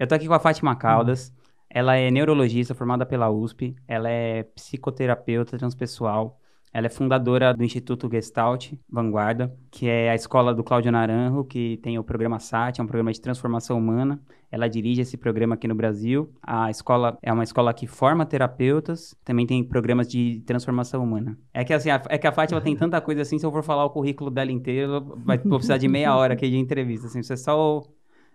[0.00, 1.34] Eu tô aqui com a Fátima Caldas.
[1.68, 3.74] Ela é neurologista formada pela USP.
[3.88, 6.38] Ela é psicoterapeuta transpessoal.
[6.72, 11.78] Ela é fundadora do Instituto Gestalt Vanguarda, que é a escola do Cláudio Naranjo, que
[11.78, 14.20] tem o programa SAT, é um programa de transformação humana.
[14.52, 16.32] Ela dirige esse programa aqui no Brasil.
[16.40, 21.36] A escola é uma escola que forma terapeutas, também tem programas de transformação humana.
[21.52, 23.64] É que assim, a, é que a Fátima tem tanta coisa assim, se eu for
[23.64, 27.08] falar o currículo dela inteiro, vai vou precisar de meia hora aqui de entrevista.
[27.08, 27.82] Assim, isso é só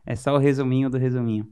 [0.06, 1.48] é só o resuminho do resuminho.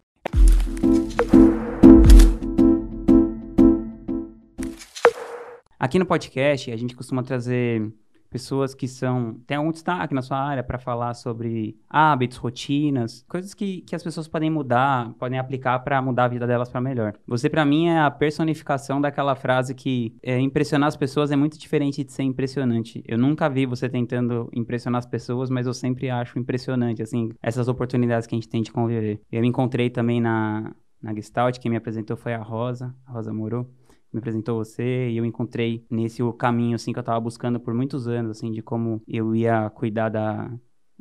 [5.79, 7.91] Aqui no podcast, a gente costuma trazer
[8.31, 13.53] pessoas que são tem algum destaque na sua área para falar sobre hábitos, rotinas, coisas
[13.53, 17.13] que, que as pessoas podem mudar, podem aplicar para mudar a vida delas para melhor.
[17.27, 21.59] Você para mim é a personificação daquela frase que é, impressionar as pessoas é muito
[21.59, 23.03] diferente de ser impressionante.
[23.05, 27.67] Eu nunca vi você tentando impressionar as pessoas, mas eu sempre acho impressionante assim essas
[27.67, 29.19] oportunidades que a gente tem de conviver.
[29.29, 33.33] Eu me encontrei também na na Gestalt, quem me apresentou foi a Rosa, a Rosa
[33.33, 33.67] Moro
[34.11, 38.07] me apresentou você e eu encontrei nesse caminho assim que eu estava buscando por muitos
[38.07, 40.51] anos assim de como eu ia cuidar da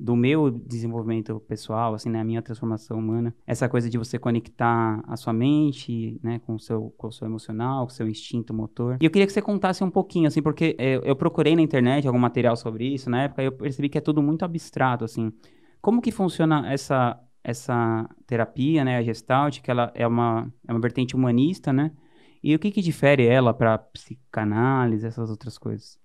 [0.00, 5.04] do meu desenvolvimento pessoal, assim, né, a minha transformação humana, essa coisa de você conectar
[5.06, 8.54] a sua mente, né, com o seu, com o seu emocional, com o seu instinto
[8.54, 8.96] motor.
[8.98, 12.06] E eu queria que você contasse um pouquinho, assim, porque eu, eu procurei na internet
[12.06, 15.30] algum material sobre isso, na época, e eu percebi que é tudo muito abstrato, assim.
[15.82, 20.80] Como que funciona essa, essa terapia, né, a Gestalt, que ela é uma, é uma
[20.80, 21.92] vertente humanista, né,
[22.42, 25.98] e o que, que difere ela para psicanálise, essas outras coisas?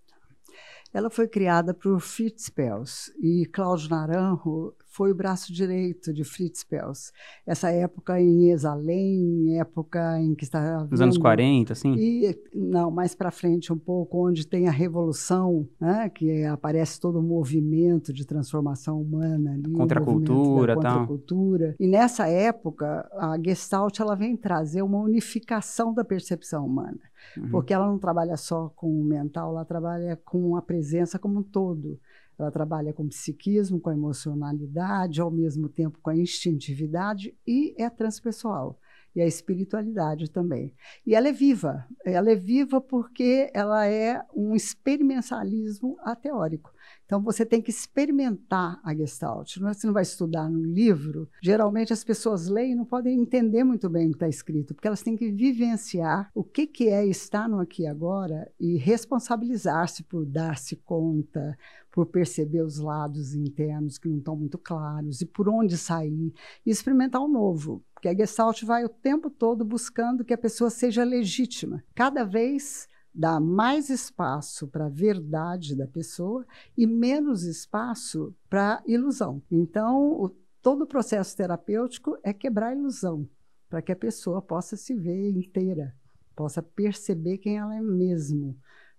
[0.94, 6.64] Ela foi criada por Fritz Pels e Cláudio Naranjo foi o braço direito de Fritz
[6.64, 7.12] Pels.
[7.46, 11.96] Essa época em Exalém, época em que está Nos anos 40, assim?
[11.98, 17.20] E, não, mais para frente um pouco, onde tem a revolução, né, que aparece todo
[17.20, 19.74] o movimento de transformação humana ali.
[19.74, 21.76] Contra a cultura, Contra a cultura.
[21.78, 27.00] E nessa época, a Gestalt ela vem trazer uma unificação da percepção humana.
[27.38, 27.50] Uhum.
[27.50, 31.44] Porque ela não trabalha só com o mental, ela trabalha com a presença como um
[31.44, 32.00] todo.
[32.38, 38.80] Ela trabalha com psiquismo, com emocionalidade, ao mesmo tempo com a instintividade e é transpessoal.
[39.16, 40.74] E a espiritualidade também.
[41.08, 41.86] E ela é viva.
[42.04, 46.75] Ela é viva porque ela é um experimentalismo ateórico.
[47.06, 49.58] Então você tem que experimentar a Gestalt.
[49.58, 51.30] Não é, você não vai estudar no livro.
[51.42, 54.88] Geralmente as pessoas leem e não podem entender muito bem o que está escrito, porque
[54.88, 60.04] elas têm que vivenciar o que, que é estar no aqui e agora e responsabilizar-se
[60.04, 61.58] por dar-se conta,
[61.92, 66.34] por perceber os lados internos que não estão muito claros e por onde sair
[66.66, 67.84] e experimentar o novo.
[67.94, 71.84] Porque a Gestalt vai o tempo todo buscando que a pessoa seja legítima.
[71.96, 76.46] Cada vez dá mais espaço para a verdade da pessoa
[76.78, 79.42] e menos espaço para ilusão.
[79.50, 80.30] Então, o,
[80.62, 83.28] todo o processo terapêutico é quebrar a ilusão,
[83.70, 85.96] para que a pessoa possa se ver inteira,
[86.36, 88.58] possa perceber quem ela é mesmo.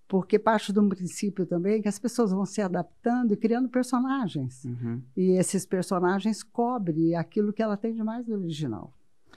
[0.08, 4.64] Porque parte de um princípio também que as pessoas vão se adaptando e criando personagens.
[4.64, 5.02] Uhum.
[5.16, 8.95] E esses personagens cobrem aquilo que ela tem de mais original.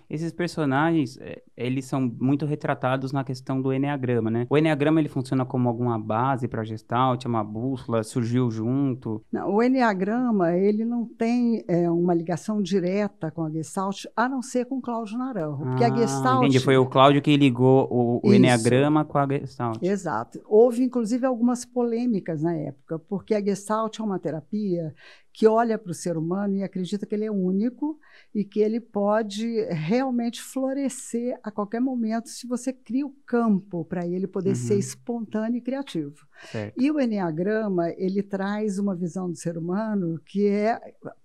[0.10, 4.48] Esses personagens, é, eles são muito retratados na questão do Enneagrama, né?
[4.50, 9.24] O Enneagrama, ele funciona como alguma base para Gestalt, é uma bússola, surgiu junto?
[9.32, 14.42] Não, o Enneagrama, ele não tem é, uma ligação direta com a Gestalt, a não
[14.42, 15.58] ser com Cláudio Naranjo.
[15.58, 16.44] porque a ah, Gestalt...
[16.44, 16.60] entendi.
[16.60, 19.82] Foi o Cláudio que ligou o, o Enneagrama com a Gestalt.
[19.82, 20.42] Exato.
[20.48, 24.94] Houve, inclusive, algumas polêmicas na época, porque a Gestalt é uma terapia
[25.40, 27.98] que olha para o ser humano e acredita que ele é único
[28.36, 34.06] e que ele pode realmente florescer a qualquer momento se você cria o campo para
[34.06, 34.56] ele poder uhum.
[34.56, 36.28] ser espontâneo e criativo.
[36.52, 36.76] Certo.
[36.78, 40.78] E o Enneagrama, ele traz uma visão do ser humano que é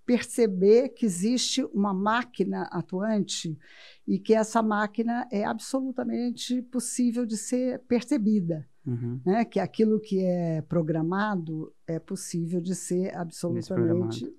[0.05, 3.59] perceber que existe uma máquina atuante
[4.07, 8.65] e que essa máquina é absolutamente possível de ser percebida.
[8.85, 9.19] Uhum.
[9.25, 9.45] Né?
[9.45, 14.31] Que aquilo que é programado é possível de ser absolutamente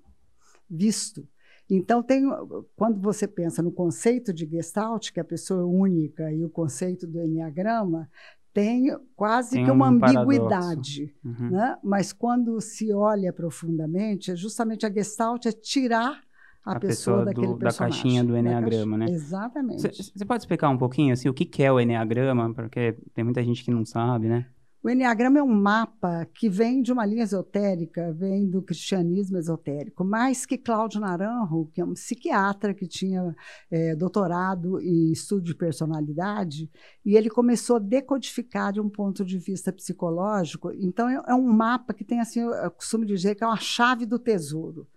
[0.69, 1.27] visto.
[1.69, 2.23] Então, tem,
[2.77, 7.05] quando você pensa no conceito de Gestalt, que é a pessoa única, e o conceito
[7.05, 8.09] do Enneagrama,
[8.53, 11.13] tem quase tem que uma um ambiguidade.
[11.23, 11.51] Uhum.
[11.51, 11.77] Né?
[11.83, 16.21] Mas quando se olha profundamente, é justamente a Gestalt é tirar
[16.67, 19.05] a, a pessoa, pessoa do, da caixinha do Enneagrama, né?
[19.09, 19.81] Exatamente.
[19.81, 22.53] Você pode explicar um pouquinho assim, o que, que é o Enneagrama?
[22.53, 24.47] Porque tem muita gente que não sabe, né?
[24.83, 30.05] O Enneagrama é um mapa que vem de uma linha esotérica, vem do cristianismo esotérico,
[30.05, 33.35] mais que Cláudio Naranjo, que é um psiquiatra que tinha
[33.71, 36.69] é, doutorado em estudo de personalidade,
[37.05, 40.71] e ele começou a decodificar de um ponto de vista psicológico.
[40.79, 44.05] Então, é, é um mapa que tem, assim, eu costumo dizer que é uma chave
[44.05, 44.87] do tesouro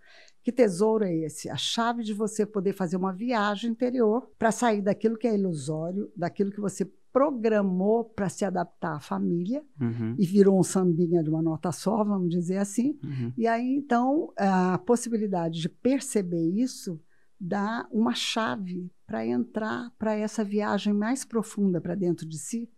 [0.43, 1.51] Que tesouro é esse?
[1.51, 6.11] A chave de você poder fazer uma viagem interior para sair daquilo que é ilusório,
[6.17, 10.15] daquilo que você programou para se adaptar à família Uhum.
[10.19, 12.99] e virou um sambinha de uma nota só, vamos dizer assim.
[13.03, 13.33] Uhum.
[13.37, 17.01] E aí, então, a possibilidade de perceber isso
[17.39, 22.71] dá uma chave para entrar para essa viagem mais profunda para dentro de si,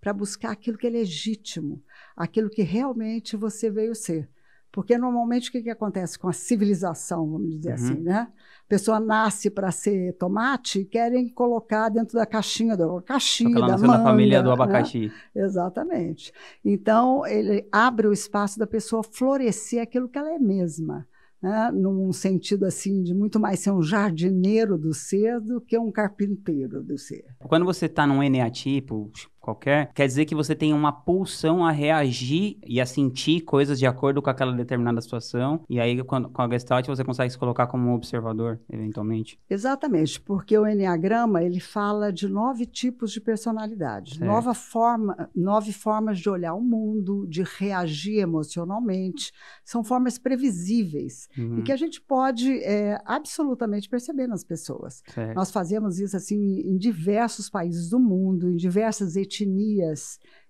[0.00, 1.82] para buscar aquilo que é legítimo,
[2.16, 4.30] aquilo que realmente você veio ser.
[4.72, 7.74] Porque normalmente o que, que acontece com a civilização, vamos dizer Uhum.
[7.74, 8.28] assim, né?
[8.64, 13.58] A pessoa nasce para ser tomate e querem colocar dentro da caixinha do abacaxi, Porque
[13.58, 14.54] ela da manga, na família do né?
[14.54, 15.10] abacaxi.
[15.34, 16.32] Exatamente.
[16.64, 21.06] Então, ele abre o espaço da pessoa florescer aquilo que ela é mesma,
[21.42, 21.70] né?
[21.72, 26.80] num sentido assim de muito mais ser um jardineiro do ser do que um carpinteiro
[26.82, 27.24] do ser.
[27.40, 32.58] Quando você tá num eneatipo qualquer, quer dizer que você tem uma pulsão a reagir
[32.66, 35.60] e a sentir coisas de acordo com aquela determinada situação.
[35.68, 39.38] E aí, com a Gestalt, você consegue se colocar como um observador, eventualmente.
[39.48, 44.24] Exatamente, porque o Enneagrama ele fala de nove tipos de personalidade, Certo.
[44.26, 49.32] nova forma, nove formas de olhar o mundo, de reagir emocionalmente,
[49.64, 51.58] são formas previsíveis Uhum.
[51.58, 55.02] e que a gente pode é, absolutamente perceber nas pessoas.
[55.06, 55.34] Certo.
[55.34, 59.29] Nós fazemos isso assim em diversos países do mundo, em diversas etnias,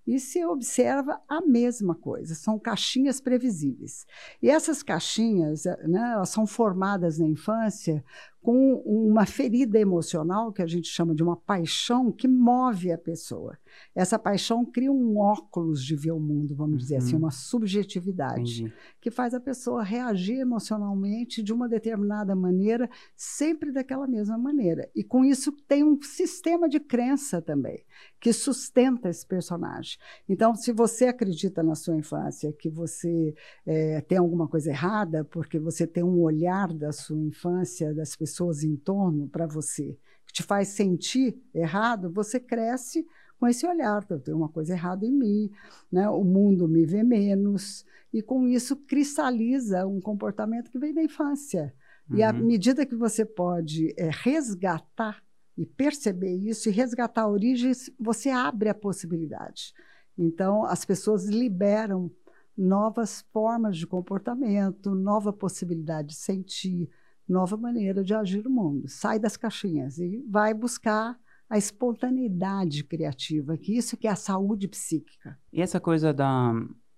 [0.07, 2.35] e se observa a mesma coisa.
[2.35, 4.07] São caixinhas previsíveis.
[4.43, 8.05] E essas caixinhas, eh, né, elas são formadas na infância
[8.43, 13.59] com uma ferida emocional que a gente chama de uma paixão que move a pessoa.
[13.95, 17.21] Essa paixão cria um óculos de ver o mundo, vamos dizer assim, Uhum.
[17.21, 18.73] uma subjetividade Entendi.
[19.01, 24.89] que faz a pessoa reagir emocionalmente de uma determinada maneira, sempre daquela mesma maneira.
[24.95, 27.85] E com isso tem um sistema de crença também,
[28.19, 29.99] que sustenta esse personagem.
[30.29, 33.35] Então, se você acredita na sua infância que você
[33.67, 38.30] eh, tem alguma coisa errada, porque você tem um olhar da sua infância, das pessoas
[38.63, 43.05] em torno para você, que te faz sentir errado, você cresce
[43.39, 45.51] com esse olhar, eu tenho uma coisa errada em mim,
[45.91, 46.09] né?
[46.11, 51.75] o mundo me vê menos, e com isso cristaliza um comportamento que vem da infância.
[52.11, 52.43] E à Uhum.
[52.43, 55.23] medida que você pode eh, resgatar
[55.57, 59.73] e perceber isso e resgatar origens, você abre a possibilidade.
[60.19, 62.11] Então, as pessoas liberam
[62.57, 66.91] novas formas de comportamento, nova possibilidade de sentir,
[67.31, 68.89] nova maneira de agir no mundo.
[68.89, 71.17] Sai das caixinhas e vai buscar
[71.49, 75.37] a espontaneidade criativa, que isso que é a saúde psíquica.
[75.53, 76.53] E essa coisa da,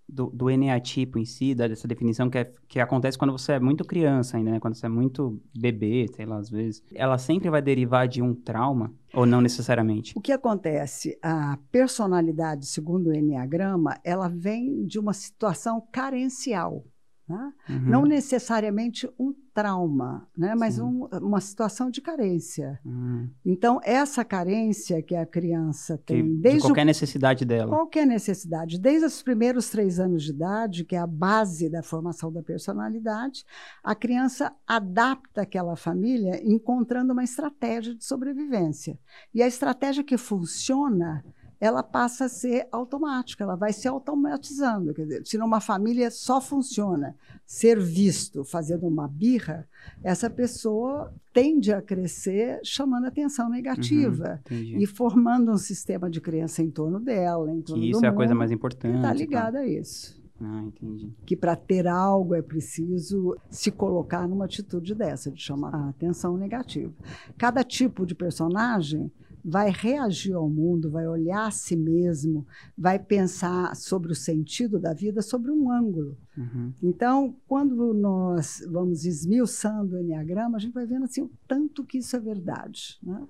[0.09, 3.85] do, do eneatipo em si, dessa definição que, é- que acontece quando você é muito
[3.85, 4.61] criança ainda, né?
[4.61, 6.83] Quando você é muito bebê, sei lá, às vezes.
[6.95, 8.93] Ela sempre vai derivar de um trauma?
[9.15, 10.13] Ou não necessariamente?
[10.17, 11.19] O que acontece?
[11.23, 16.85] A personalidade, segundo o Enneagrama, ela vem de uma situação carencial.
[17.29, 17.53] Né?
[17.69, 17.81] Uhum.
[17.81, 20.55] Não necessariamente um trauma, né?
[20.55, 22.81] mas um- uma situação de carência.
[22.87, 23.29] Hum.
[23.45, 27.69] Então, essa carência que a criança Que- tem, de desde o qualquer necessidade dela.
[27.71, 32.33] Qualquer necessidade, desde os primeiros três anos de idade, que é a base da formação
[32.33, 33.45] da personalidade,
[33.85, 38.99] a criança adapta aquela família encontrando uma estratégia de sobrevivência.
[39.35, 41.23] E a estratégia que funciona,
[41.63, 44.93] ela passa a ser automática, ela vai se automatizando.
[44.93, 47.15] Quer dizer, se numa família só funciona
[47.47, 49.69] ser visto fazendo uma birra,
[50.03, 56.65] essa pessoa tende a crescer chamando atenção negativa Uhum, e formando um sistema de crença
[56.65, 58.97] em torno dela, em torno Que isso é a coisa mais que importante.
[58.97, 60.21] está e ligada a isso.
[60.41, 61.15] Ah, entendi.
[61.25, 66.37] Que para ter algo é preciso se colocar numa atitude dessa, de chamar a atenção
[66.37, 66.93] negativa.
[67.39, 69.13] Cada tipo de personagem
[69.45, 72.47] vai reagir ao mundo, vai olhar a si mesmo,
[72.77, 76.17] vai pensar sobre o sentido da vida sobre um ângulo.
[76.37, 76.73] Uhum.
[76.83, 81.99] Então, quando nós vamos esmiuçando o Enneagrama, a gente vai vendo assim, o tanto que
[81.99, 82.99] isso é verdade.
[83.03, 83.27] Né?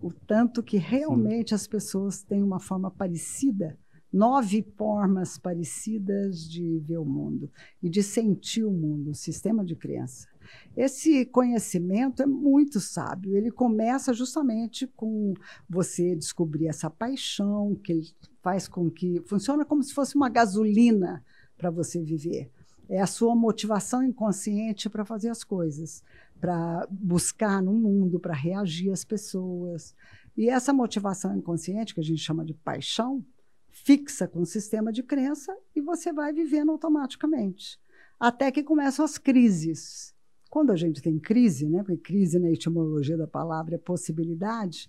[0.00, 3.78] O tanto que realmente as pessoas têm uma forma parecida,
[4.12, 7.50] nove formas parecidas de ver o mundo
[7.82, 10.31] e de sentir o mundo, o sistema de crença.
[10.76, 13.36] Esse conhecimento é muito sábio.
[13.36, 15.34] Ele começa justamente com
[15.68, 18.08] você descobrir essa paixão que ele
[18.42, 21.24] faz com que funciona como se fosse uma gasolina
[21.56, 22.50] para você viver.
[22.88, 26.02] É a sua motivação inconsciente para fazer as coisas,
[26.40, 29.94] para buscar no mundo, para reagir às pessoas.
[30.36, 33.24] E essa motivação inconsciente, que a gente chama de paixão,
[33.70, 37.80] fixa com o sistema de crença e você vai vivendo automaticamente.
[38.18, 40.11] Até que começam as crises.
[40.52, 44.86] Quando a gente tem crise, né, porque crise na etimologia da palavra é possibilidade,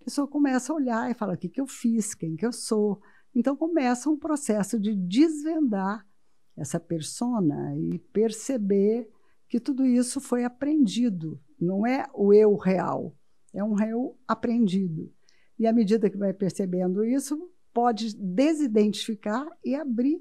[0.00, 2.52] a pessoa começa a olhar e fala: o que, que eu fiz, quem que eu
[2.52, 3.00] sou.
[3.32, 6.04] Então começa um processo de desvendar
[6.56, 9.08] essa persona e perceber
[9.48, 13.16] que tudo isso foi aprendido, não é o eu real,
[13.54, 15.08] é um eu aprendido.
[15.56, 20.20] E à medida que vai percebendo isso, pode desidentificar e abrir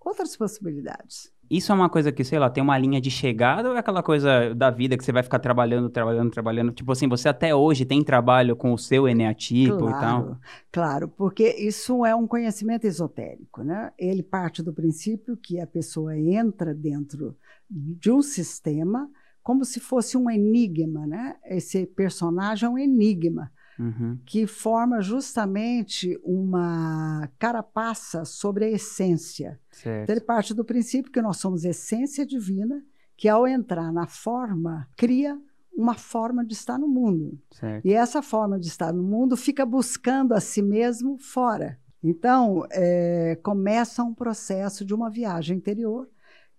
[0.00, 1.32] outras possibilidades.
[1.50, 4.02] Isso é uma coisa que, sei lá, tem uma linha de chegada ou é aquela
[4.02, 6.72] coisa da vida que você vai ficar trabalhando, trabalhando, trabalhando?
[6.72, 10.38] Tipo assim, você até hoje tem trabalho com o seu eneatipo claro, e tal?
[10.72, 13.92] Claro, porque isso é um conhecimento esotérico, né?
[13.98, 17.36] Ele parte do princípio que a pessoa entra dentro
[17.70, 19.08] de um sistema
[19.42, 21.36] como se fosse um enigma, né?
[21.44, 23.52] Esse personagem é um enigma.
[23.78, 24.18] Uhum.
[24.24, 29.60] que forma justamente uma carapaça sobre a essência.
[29.70, 30.04] Certo.
[30.04, 32.82] Então, ele parte do princípio que nós somos essência divina,
[33.16, 35.38] que ao entrar na forma, cria
[35.76, 37.38] uma forma de estar no mundo.
[37.50, 37.84] Certo.
[37.84, 41.78] E essa forma de estar no mundo fica buscando a si mesmo fora.
[42.02, 46.08] Então, é, começa um processo de uma viagem interior,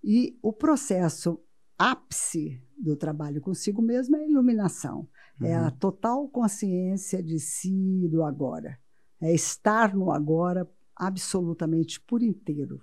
[0.03, 1.39] e o processo
[1.77, 5.07] ápice do trabalho consigo mesmo é a iluminação.
[5.39, 5.47] Uhum.
[5.47, 5.71] É a uhum.
[5.71, 8.77] total consciência de si do agora.
[9.21, 12.81] É estar no agora absolutamente por inteiro.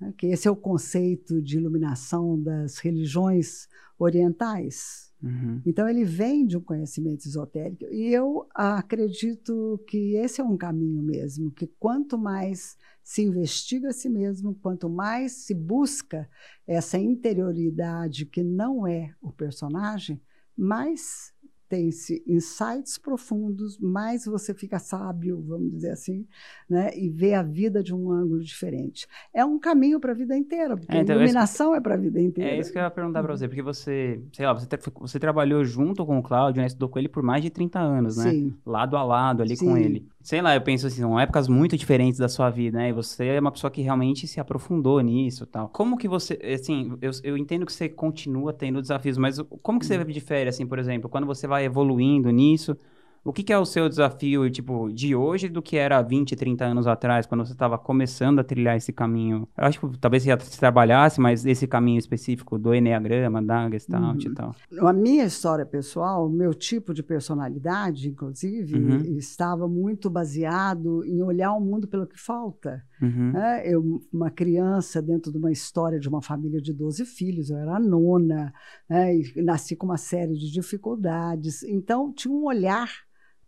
[0.00, 0.12] Né?
[0.16, 3.68] Que esse é o conceito de iluminação das religiões
[3.98, 5.12] orientais.
[5.22, 5.62] Uhum.
[5.64, 7.84] Então, ele vem de um conhecimento esotérico.
[7.84, 13.92] E eu acredito que esse é um caminho mesmo, que quanto mais se investiga a
[13.92, 16.28] si mesmo, quanto mais se busca
[16.66, 20.20] essa interioridade que não é o personagem,
[20.56, 21.32] mais
[21.72, 26.26] tem-se insights profundos, mais você fica sábio, vamos dizer assim,
[26.68, 26.90] né?
[26.94, 29.06] e vê a vida de um ângulo diferente.
[29.32, 31.94] É um caminho para a vida inteira, porque é, então, a iluminação é, é para
[31.94, 32.50] a vida inteira.
[32.50, 34.66] É isso que eu ia perguntar para você, porque você, sei lá, você,
[35.00, 36.66] você trabalhou junto com o Cláudio, né?
[36.66, 38.30] estudou com ele por mais de 30 anos, né?
[38.30, 38.54] Sim.
[38.66, 39.64] Lado a lado ali Sim.
[39.64, 42.90] com ele sei lá, eu penso assim, são épocas muito diferentes da sua vida, né?
[42.90, 45.68] E você é uma pessoa que realmente se aprofundou nisso tal.
[45.68, 49.86] Como que você, assim, eu, eu entendo que você continua tendo desafios, mas como que
[49.86, 50.04] você hum.
[50.04, 52.76] difere, assim, por exemplo, quando você vai evoluindo nisso,
[53.24, 56.64] o que, que, é o seu desafio, tipo, de hoje do que era 20, 30
[56.64, 59.48] anos atrás, quando você estava começando a trilhar esse caminho?
[59.56, 64.24] Eu acho que talvez você já trabalhasse, mas esse caminho específico do Enneagrama, da Gestalt
[64.24, 64.30] uhum.
[64.30, 64.56] e tal.
[64.80, 69.16] A minha história pessoal, o meu tipo de personalidade, inclusive, uhum.
[69.16, 72.82] estava muito baseado em olhar o mundo pelo que falta.
[73.00, 73.36] Uhum.
[73.36, 77.56] É, eu, uma criança dentro de uma história de uma família de 12 filhos, eu
[77.56, 78.52] era a nona,
[78.88, 81.62] né, e nasci com uma série de dificuldades.
[81.62, 82.90] Então, tinha um olhar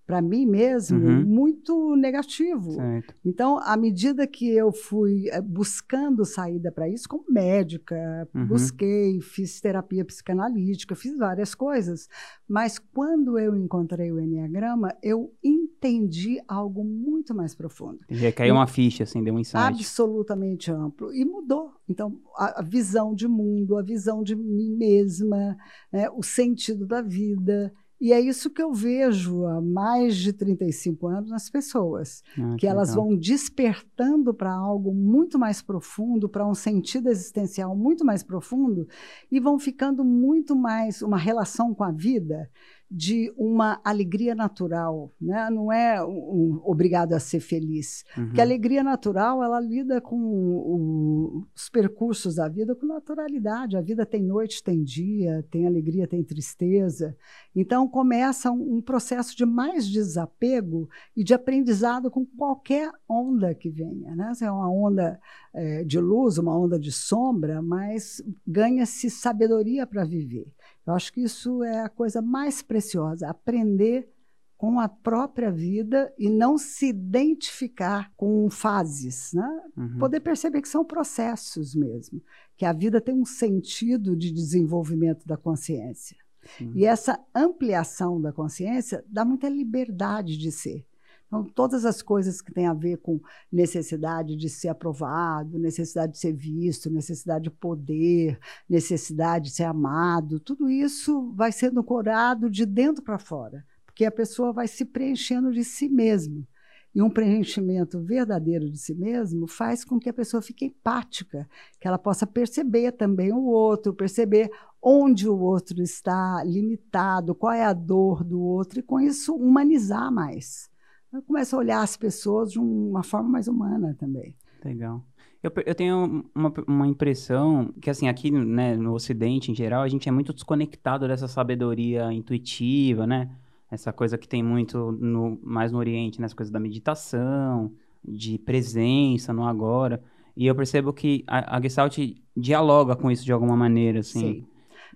[0.06, 1.24] para mim mesmo uhum.
[1.24, 2.72] muito negativo.
[2.72, 3.14] Certo.
[3.24, 8.46] Então, à medida que eu fui eh, buscando saída para isso, como médica, uhum.
[8.46, 12.08] busquei, fiz terapia psicanalítica, fiz várias coisas,
[12.48, 18.00] mas quando eu encontrei o Enneagrama, eu entendi algo muito mais profundo.
[18.10, 19.56] Já caiu uma ficha, assim, deu um insight.
[19.56, 21.12] Absolutamente amplo.
[21.14, 21.72] E mudou.
[21.88, 25.56] Então, a, a visão de mundo, a visão de mim mesma,
[25.92, 27.72] né, o sentido da vida.
[28.04, 32.66] E é isso que eu vejo há mais de 35 anos nas pessoas, ah, que,
[32.66, 33.06] elas legal.
[33.06, 38.86] vão despertando para algo muito mais profundo, para um sentido existencial muito mais profundo,
[39.32, 42.50] e vão ficando muito mais uma relação com a vida
[42.90, 45.48] de uma alegria natural, né?
[45.50, 48.04] não é um, um, obrigado a ser feliz.
[48.16, 48.26] Uhum.
[48.26, 53.76] Porque a alegria natural, ela lida com o, os percursos da vida com naturalidade.
[53.76, 57.16] A vida tem noite, tem dia, tem alegria, tem tristeza.
[57.54, 63.70] Então começa um, um processo de mais desapego e de aprendizado com qualquer onda que
[63.70, 64.14] venha.
[64.14, 64.34] Né?
[64.34, 65.18] Se é uma onda
[65.52, 70.46] é, de luz, uma onda de sombra, mas ganha-se sabedoria para viver.
[70.86, 74.08] Eu acho que isso é a coisa mais preciosa, aprender
[74.56, 79.62] com a própria vida e não se identificar com fases, né?
[79.76, 79.98] Uhum.
[79.98, 82.22] Poder perceber que são processos mesmo,
[82.56, 86.16] que a vida tem um sentido de desenvolvimento da consciência.
[86.56, 86.72] Sim.
[86.74, 90.86] E essa ampliação da consciência dá muita liberdade de ser.
[91.34, 96.18] Então, todas as coisas que têm a ver com necessidade de ser aprovado, necessidade de
[96.18, 98.38] ser visto, necessidade de poder,
[98.70, 104.12] necessidade de ser amado, tudo isso vai sendo corado de dentro para fora, porque a
[104.12, 106.46] pessoa vai se preenchendo de si mesma.
[106.94, 111.48] E um preenchimento verdadeiro de si mesmo faz com que a pessoa fique empática,
[111.80, 114.48] que ela possa perceber também o outro, perceber
[114.80, 120.12] onde o outro está limitado, qual é a dor do outro, e com isso humanizar
[120.12, 120.72] mais
[121.14, 124.34] eu começo a olhar as pessoas de uma forma mais humana também.
[124.64, 125.04] Legal.
[125.40, 129.88] Eu, eu tenho uma, uma impressão que, assim, aqui né, no Ocidente, em geral, a
[129.88, 133.30] gente é muito desconectado dessa sabedoria intuitiva, né?
[133.70, 136.26] Essa coisa que tem muito no, mais no Oriente, né?
[136.34, 137.72] coisa da meditação,
[138.04, 140.02] de presença no agora.
[140.36, 141.96] E eu percebo que a, a Gestalt
[142.36, 144.20] dialoga com isso de alguma maneira, assim.
[144.20, 144.46] Sim.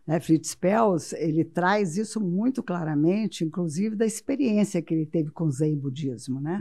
[0.09, 0.19] Né?
[0.21, 5.51] Fritz Pels, ele traz isso muito claramente, inclusive da experiência que ele teve com o
[5.51, 6.41] Zen budismo.
[6.41, 6.59] Né?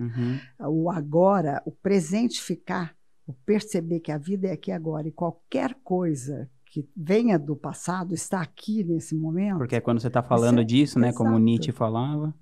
[0.60, 0.84] Uhum.
[0.84, 2.94] O agora, o presentificar,
[3.25, 8.13] o perceber que a vida é aqui agora e qualquer coisa que venha do passado
[8.13, 9.60] está aqui nesse momento.
[9.60, 12.36] Porque é quando você está falando disso, né, como Nietzsche falava,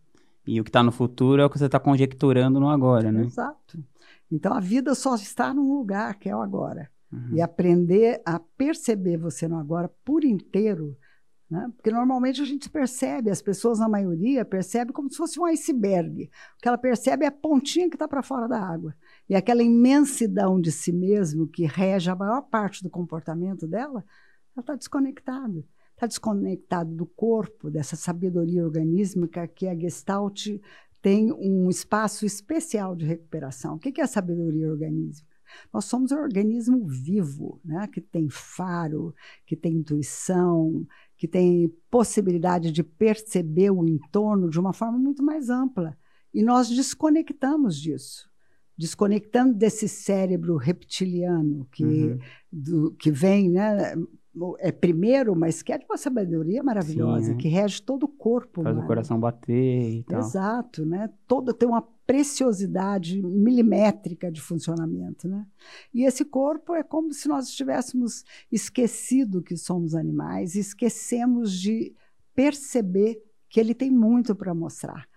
[0.48, 3.26] e o que está no futuro é o que você está conjecturando no agora, né?
[3.26, 3.80] Exato.
[4.32, 6.90] Então a vida só está num lugar que é o agora.
[7.12, 7.36] Uhum.
[7.36, 10.98] E aprender a perceber você no agora por inteiro,
[11.50, 11.70] né?
[11.76, 16.24] porque normalmente a gente percebe, as pessoas, na maioria, percebem como se fosse um iceberg.
[16.58, 18.96] O que ela percebe é a pontinha que está para fora da água.
[19.30, 24.04] E aquela imensidão de si mesmo que rege a maior parte do comportamento dela,
[24.56, 25.64] ela está desconectada.
[25.94, 30.48] Está desconectado do corpo, dessa sabedoria organísmica que a Gestalt
[31.02, 33.76] tem um espaço especial de recuperação.
[33.76, 35.35] O que é a sabedoria organísmica?
[35.74, 37.88] Nós somos um organismo vivo, né?
[37.88, 39.14] que tem faro,
[39.46, 40.86] que tem intuição,
[41.18, 45.98] que tem possibilidade de perceber o entorno de uma forma muito mais ampla.
[46.34, 48.30] E nós desconectamos disso
[48.78, 52.20] desconectando desse cérebro reptiliano que, uhum.
[52.52, 53.96] do, que vem, né,
[54.60, 57.36] é primeiro, mas que é de uma sabedoria maravilhosa, Sim, é.
[57.36, 58.64] que rege todo o corpo.
[58.64, 60.20] Faz o coração bater e tal.
[60.20, 61.10] Exato, né?
[61.28, 65.46] Todo tem uma preciosidade milimétrica de funcionamento, né?
[65.94, 71.94] E esse corpo é como se nós estivéssemos esquecido que somos animais, esquecemos de
[72.36, 75.08] perceber que ele tem muito para mostrar.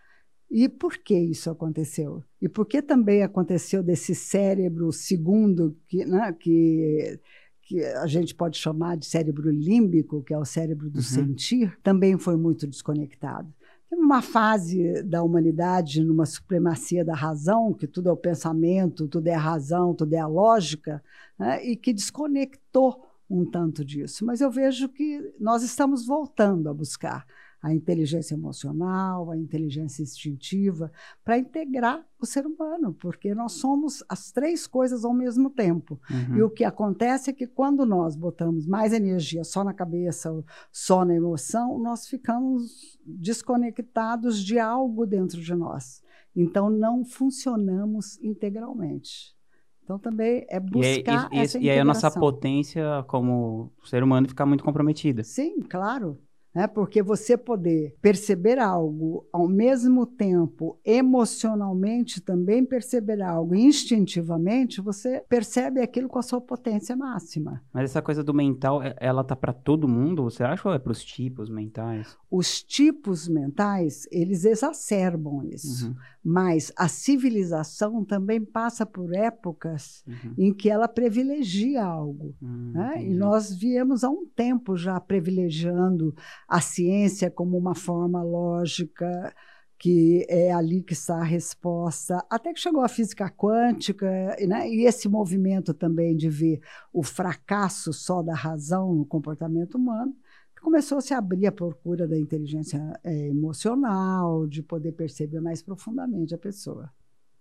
[0.51, 2.25] E por que isso aconteceu?
[2.41, 7.21] E por que também aconteceu desse cérebro segundo, que, né, que,
[7.69, 11.03] que a gente pode chamar de cérebro límbico, que é o cérebro do uhum.
[11.03, 13.53] sentir, também foi muito desconectado.
[13.91, 19.27] Tem uma fase da humanidade numa supremacia da razão, que tudo é o pensamento, tudo
[19.27, 21.03] é a razão, tudo é a lógica,
[21.39, 24.25] né, e que desconectou um tanto disso.
[24.25, 27.27] Mas eu vejo que nós estamos voltando a buscar
[27.61, 30.93] a inteligência emocional, a inteligência instintiva,
[31.25, 36.01] para integrar o ser humano, porque nós somos as três coisas ao mesmo tempo.
[36.11, 36.37] Uhum.
[36.37, 40.33] E o que acontece é que quando nós botamos mais energia só na cabeça,
[40.71, 46.03] só na emoção, nós ficamos desconectados de algo dentro de nós.
[46.35, 49.37] Então não funcionamos integralmente.
[49.83, 54.03] Então também é buscar e, e, essa e, e aí a nossa potência como ser
[54.03, 55.25] humano fica muito comprometida.
[55.25, 56.21] Sim, claro
[56.55, 56.67] né?
[56.67, 65.81] porque você poder perceber algo ao mesmo tempo, emocionalmente também perceber algo, instintivamente, você percebe
[65.81, 67.63] aquilo com a sua potência máxima.
[67.73, 70.93] Mas essa coisa do mental, ela tá para todo mundo, você acha ou é para
[70.93, 72.17] os tipos mentais?
[72.31, 75.87] Os tipos mentais, eles exacerbam isso.
[75.87, 75.95] Uhum.
[76.31, 80.35] Mas a civilização também passa por épocas uhum.
[80.37, 82.37] em que ela privilegia algo.
[82.43, 83.03] Uhum, né?
[83.03, 86.15] E nós viemos há um tempo já privilegiando
[86.47, 89.35] a ciência como uma forma lógica
[89.79, 94.69] que é ali que está a resposta, até que chegou a física quântica, né?
[94.69, 96.61] e esse movimento também de ver
[96.93, 100.13] o fracasso só da razão no comportamento humano,
[100.61, 106.35] começou a se abrir a procura da inteligência é, emocional, de poder perceber mais profundamente
[106.35, 106.91] a pessoa.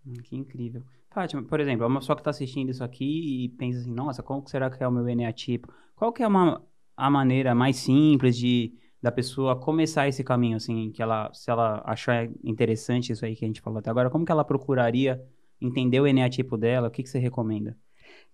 [0.06, 0.84] Hum, que incrível.
[1.10, 4.48] Fátima, por exemplo, uma pessoa que está assistindo isso aqui e pensa assim, nossa, como
[4.48, 5.72] será que é o meu eneatipo?
[5.96, 6.62] Qual que é uma,
[6.96, 11.82] a maneira mais simples de da pessoa começar esse caminho, assim, que ela, se ela
[11.86, 15.24] achar interessante isso aí que a gente falou até agora, como que ela procuraria
[15.62, 16.88] entender o eneatipo dela?
[16.88, 17.78] O que, que você recomenda?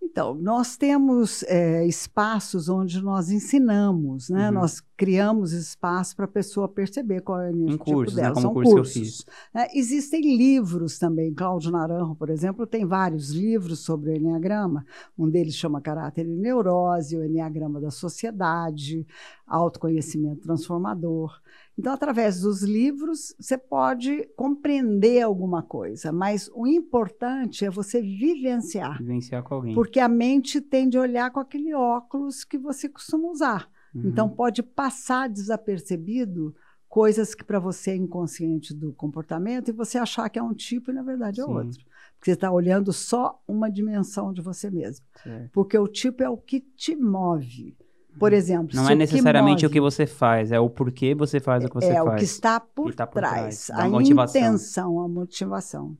[0.03, 4.49] Então, nós temos é, espaços onde nós ensinamos, né?
[4.49, 4.55] Uhum.
[4.55, 8.21] Nós criamos espaço para a pessoa perceber qual é o tipo cursos, né?
[8.21, 8.35] dela.
[8.35, 8.41] Né?
[8.41, 9.25] São curso cursos.
[9.53, 9.67] Né?
[9.73, 11.33] Existem livros também.
[11.33, 14.85] Cláudio Naranjo, por exemplo, tem vários livros sobre o Enneagrama.
[15.17, 19.05] Um deles chama Caráter e Neurose, o Enneagrama da Sociedade,
[19.45, 21.37] Autoconhecimento Transformador.
[21.77, 28.99] Então, através dos livros, você pode compreender alguma coisa, mas o importante é você vivenciar.
[28.99, 29.75] Vivenciar com alguém.
[29.75, 33.69] Porque a mente tende a olhar com aquele óculos que você costuma usar.
[33.93, 34.03] Uhum.
[34.05, 36.55] Então, pode passar desapercebido
[36.93, 40.91] coisas que para você é inconsciente do comportamento e você achar que é um tipo
[40.91, 41.51] e na verdade é Sim.
[41.51, 41.83] outro.
[42.19, 45.03] Porque você está olhando só uma dimensão de você mesmo.
[45.23, 45.49] Certo.
[45.51, 47.75] Porque o tipo é o que te move.
[48.19, 51.67] Por exemplo, não é necessariamente o que você faz, é o porquê você faz o
[51.67, 52.07] que você é faz.
[52.07, 54.41] É o que está por, que tá por trás, trás a motivação.
[54.41, 55.97] intenção, a motivação.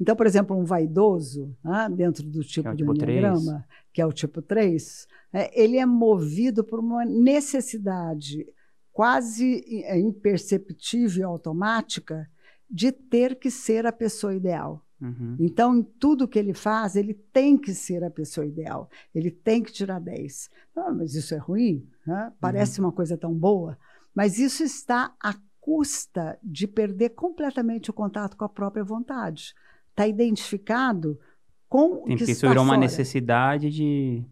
[0.00, 4.06] Então, por exemplo, um vaidoso, né, dentro do tipo, é de tipo Enneagrama, que é
[4.06, 8.46] o tipo 3, é, ele é movido por uma necessidade
[8.92, 12.28] quase é, imperceptível e automática
[12.68, 14.82] de ter que ser a pessoa ideal.
[15.00, 15.36] Uhum.
[15.38, 18.88] Então, em tudo que ele faz, ele tem que ser a pessoa ideal.
[19.14, 20.48] Ele tem que tirar 10.
[20.74, 21.86] Ah, mas isso é ruim?
[22.06, 22.32] Né?
[22.40, 22.86] Parece uhum.
[22.86, 23.78] uma coisa tão boa.
[24.14, 29.52] Mas isso está à custa de perder completamente o contato com a própria vontade.
[29.90, 31.18] Está identificado
[31.68, 32.76] com tem, o que Isso está virou fora.
[32.76, 34.24] uma necessidade de,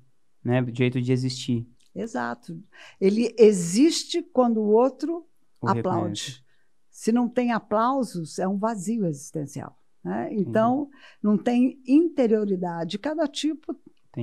[0.44, 1.66] né, de jeito de existir.
[1.94, 2.60] Exato.
[3.00, 5.26] Ele existe quando o outro
[5.60, 6.22] O aplaude.
[6.22, 6.44] reconhece.
[6.90, 9.78] Se não tem aplausos, é um vazio existencial.
[10.04, 10.28] né?
[10.32, 10.90] Então,
[11.22, 12.98] não tem interioridade.
[12.98, 13.74] Cada tipo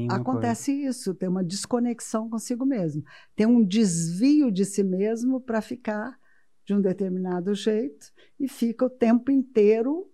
[0.09, 3.03] acontece isso, tem uma desconexão consigo mesmo.
[3.35, 6.17] Tem um desvio de si mesmo para ficar
[6.65, 10.09] de um determinado jeito e fica o tempo inteiro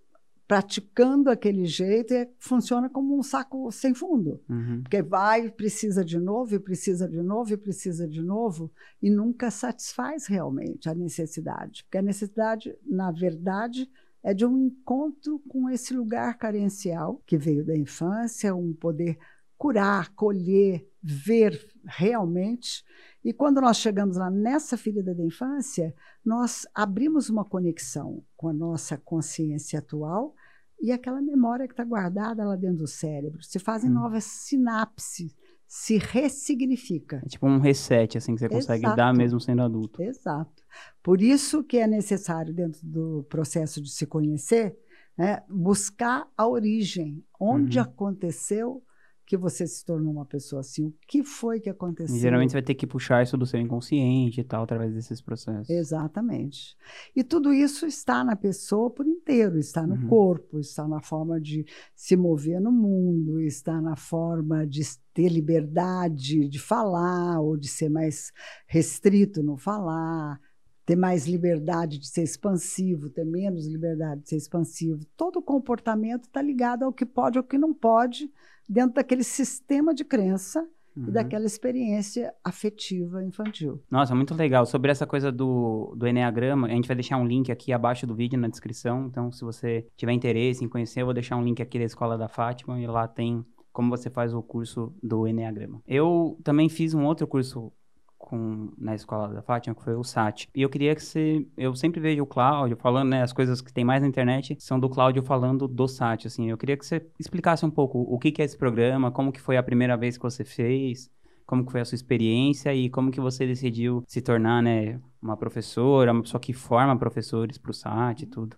[0.48, 4.40] praticando aquele jeito e funciona como um saco sem fundo.
[4.50, 4.82] Uhum.
[4.82, 9.52] Porque vai, precisa de novo, e precisa de novo, e precisa de novo, e nunca
[9.52, 11.84] satisfaz realmente a necessidade.
[11.84, 13.90] Porque a necessidade, na verdade,
[14.24, 19.18] é de um encontro com esse lugar carencial que veio da infância, um poder
[19.58, 22.86] curar, colher, ver realmente.
[23.28, 28.54] E quando nós chegamos lá nessa ferida da infância, nós abrimos uma conexão com a
[28.54, 30.34] nossa consciência atual
[30.82, 33.44] e aquela memória que está guardada lá dentro do cérebro.
[33.44, 33.96] Se fazem Hum.
[33.96, 35.36] novas sinapses,
[35.68, 37.22] se ressignifica.
[37.26, 38.96] É tipo um reset, assim, que você consegue Exato.
[38.96, 40.02] dar mesmo sendo adulto.
[40.02, 40.64] Exato.
[41.04, 44.80] Por isso que é necessário, dentro do processo de se conhecer,
[45.18, 47.22] né, buscar a origem.
[47.38, 47.84] Onde Uhum.
[47.84, 48.82] aconteceu
[49.28, 50.86] que você se tornou uma pessoa assim?
[50.86, 52.16] O que foi que aconteceu?
[52.16, 55.22] E geralmente você vai ter que puxar isso do seu inconsciente e tal, através desses
[55.22, 55.70] processos.
[55.70, 56.78] Exatamente.
[57.14, 60.08] E tudo isso está na pessoa por inteiro, está no Uhum.
[60.08, 64.82] corpo, está na forma de se mover no mundo, está na forma de
[65.14, 68.32] ter liberdade de falar ou de ser mais
[68.66, 70.40] restrito no falar,
[70.88, 75.06] ter mais liberdade de ser expansivo, ter menos liberdade de ser expansivo.
[75.18, 78.32] Todo comportamento está ligado ao que pode ou que não pode
[78.68, 81.10] dentro daquele sistema de crença Uhum.
[81.10, 83.80] e daquela experiência afetiva infantil.
[83.88, 84.66] Nossa, muito legal.
[84.66, 88.16] Sobre essa coisa do, do Enneagrama, a gente vai deixar um link aqui abaixo do
[88.16, 89.06] vídeo na descrição.
[89.06, 92.18] Então, se você tiver interesse em conhecer, eu vou deixar um link aqui da Escola
[92.18, 95.84] da Fátima e lá tem como você faz o curso do Enneagrama.
[95.86, 97.72] Eu também fiz um outro curso
[98.18, 100.48] com, na Escola da Fátima, que foi o SAT.
[100.54, 101.46] E eu queria que você...
[101.56, 103.22] Eu sempre vejo o Cláudio falando, né?
[103.22, 106.50] As coisas que tem mais na internet são do Cláudio falando do SAT, assim.
[106.50, 109.42] Eu queria que você explicasse um pouco o que, que é esse programa, como que
[109.42, 111.10] foi a primeira vez que você fez,
[111.46, 115.38] como que foi a sua experiência e como que você decidiu se tornar, né, uma
[115.38, 118.58] professora, uma pessoa que forma professores para o SAT e tudo.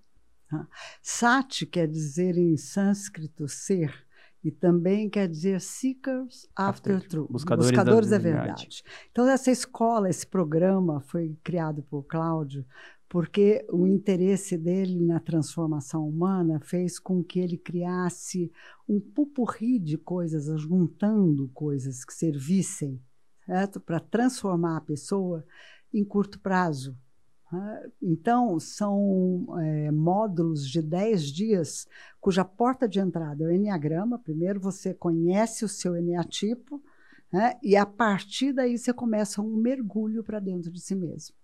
[1.02, 3.93] Sati quer dizer em sânscrito ser
[4.43, 8.45] e também quer dizer seekers after, After, truth, buscadores da da, verdade.
[8.45, 8.84] verdade.
[9.12, 12.65] Então essa escola, esse programa foi criado por Cláudio
[13.10, 18.52] porque o interesse dele na transformação humana fez com que ele criasse
[18.88, 23.02] um pupurri de coisas, juntando coisas que servissem
[23.84, 25.43] para transformar a pessoa
[25.91, 26.95] em curto prazo.
[28.01, 31.88] Então, são é, módulos de 10 dias,
[32.21, 34.19] cuja porta de entrada é o Enneagrama.
[34.19, 36.81] Primeiro você conhece o seu Enneatipo,
[37.31, 37.57] né?
[37.63, 41.35] e a partir daí você começa um mergulho para dentro de si mesmo.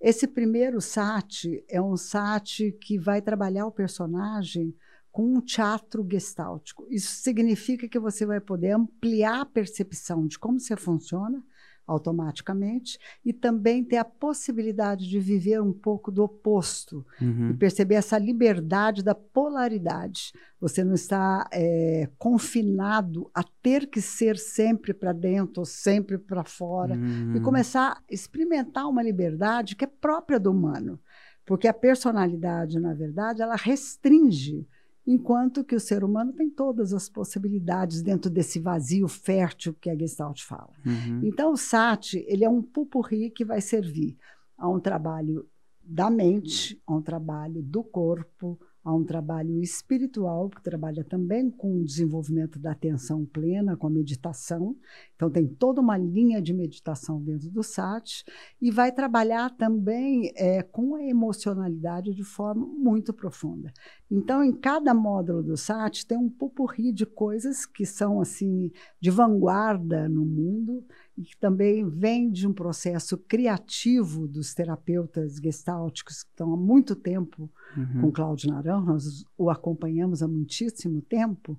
[0.00, 4.74] Esse primeiro SAT é um SAT que vai trabalhar o personagem
[5.10, 6.86] com um teatro gestáltico.
[6.88, 11.42] Isso significa que você vai poder ampliar a percepção de como você funciona
[11.88, 17.56] automaticamente e também ter a possibilidade de viver um pouco do oposto e Uhum.
[17.56, 20.32] perceber essa liberdade da polaridade.
[20.60, 26.44] Você não está é, confinado a ter que ser sempre para dentro ou sempre para
[26.44, 27.42] fora e Uhum.
[27.42, 31.00] começar a experimentar uma liberdade que é própria do humano,
[31.46, 34.66] porque a personalidade, na verdade, ela restringe,
[35.10, 39.96] enquanto que o ser humano tem todas as possibilidades dentro desse vazio fértil que a
[39.96, 40.70] Gestalt fala.
[40.84, 41.22] Uhum.
[41.24, 44.18] Então, o SAT ele é um pupurri que vai servir
[44.58, 45.48] a um trabalho
[45.82, 51.76] da mente, a um trabalho do corpo, a um trabalho espiritual, que trabalha também com
[51.76, 54.74] o desenvolvimento da atenção plena, com a meditação.
[55.14, 58.24] Então, tem toda uma linha de meditação dentro do SAT,
[58.62, 63.70] e vai trabalhar também é, com a emocionalidade de forma muito profunda.
[64.10, 69.10] Então, em cada módulo do SAT, tem um pupurri de coisas que são assim de
[69.10, 70.82] vanguarda no mundo
[71.18, 76.94] e que também vem de um processo criativo dos terapeutas gestálticos que estão há muito
[76.94, 78.00] tempo Uhum.
[78.02, 81.58] com Cláudio Narão, nós o acompanhamos há muitíssimo tempo.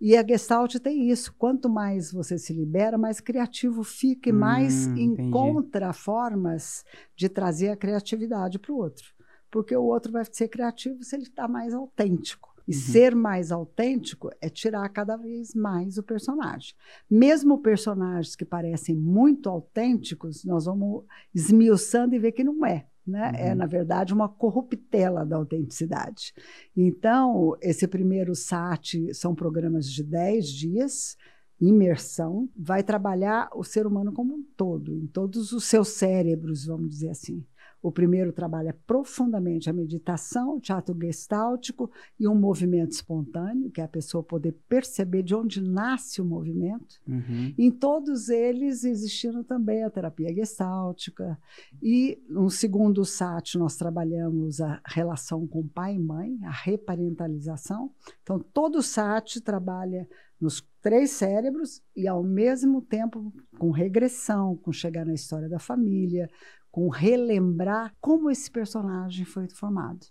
[0.00, 4.86] E a Gestalt tem isso: quanto mais você se libera, mais criativo fica e mais
[4.86, 5.28] Hum, entendi.
[5.28, 9.04] encontra formas de trazer a criatividade para o outro.
[9.50, 12.49] Porque o outro vai ser criativo se ele está mais autêntico.
[12.70, 12.80] E uhum.
[12.80, 16.72] ser mais autêntico é tirar cada vez mais o personagem.
[17.10, 21.04] Mesmo personagens que parecem muito autênticos, nós vamos
[21.34, 22.86] esmiuçando e ver que não é.
[23.04, 23.32] Né?
[23.34, 23.50] É, uhum.
[23.50, 26.32] É, na verdade, uma corruptela da autenticidade.
[26.76, 31.16] Então, esse primeiro SAT são programas de 10 dias,
[31.60, 36.88] imersão, vai trabalhar o ser humano como um todo, em todos os seus cérebros, vamos
[36.88, 37.44] dizer assim.
[37.82, 43.84] O primeiro trabalha profundamente a meditação, o teatro gestáltico e um movimento espontâneo, que é
[43.84, 47.00] a pessoa poder perceber de onde nasce o movimento.
[47.06, 47.54] Uhum.
[47.56, 51.38] Em todos eles existindo também a terapia gestáltica.
[51.82, 57.90] E no segundo SAT nós trabalhamos a relação com pai e mãe, a reparentalização.
[58.22, 60.06] Então todo o SAT trabalha
[60.40, 66.30] nos três cérebros e ao mesmo tempo com regressão, com chegar na história da família,
[66.70, 70.06] com relembrar como esse personagem foi formado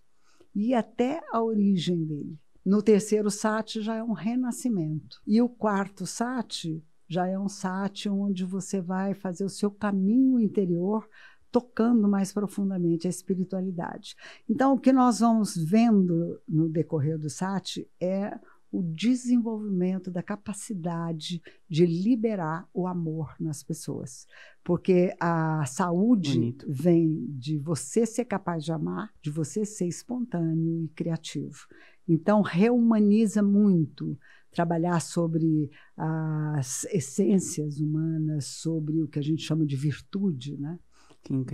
[0.53, 2.37] e até a origem dele.
[2.65, 5.21] No terceiro sat já é um renascimento.
[5.25, 10.39] E o quarto sat já é um sat onde você vai fazer o seu caminho
[10.39, 11.07] interior
[11.51, 14.15] tocando mais profundamente a espiritualidade.
[14.47, 18.37] Então, o que nós vamos vendo no decorrer do sat é
[18.71, 24.27] o desenvolvimento da capacidade de liberar o amor nas pessoas.
[24.63, 26.65] Porque a saúde Bonito.
[26.69, 31.67] vem de você ser capaz de amar, de você ser espontâneo e criativo.
[32.07, 34.17] Então, reumaniza muito
[34.51, 40.79] trabalhar sobre as essências humanas, sobre o que a gente chama de virtude, né?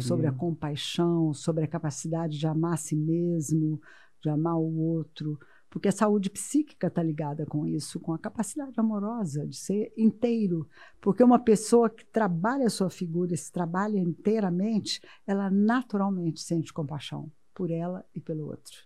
[0.02, 3.82] sobre a compaixão, sobre a capacidade de amar a si mesmo,
[4.22, 5.38] de amar o outro
[5.76, 10.66] porque a saúde psíquica está ligada com isso, com a capacidade amorosa de ser inteiro.
[11.02, 17.30] Porque uma pessoa que trabalha a sua figura, se trabalha inteiramente, ela naturalmente sente compaixão
[17.54, 18.78] por ela e pelo outro.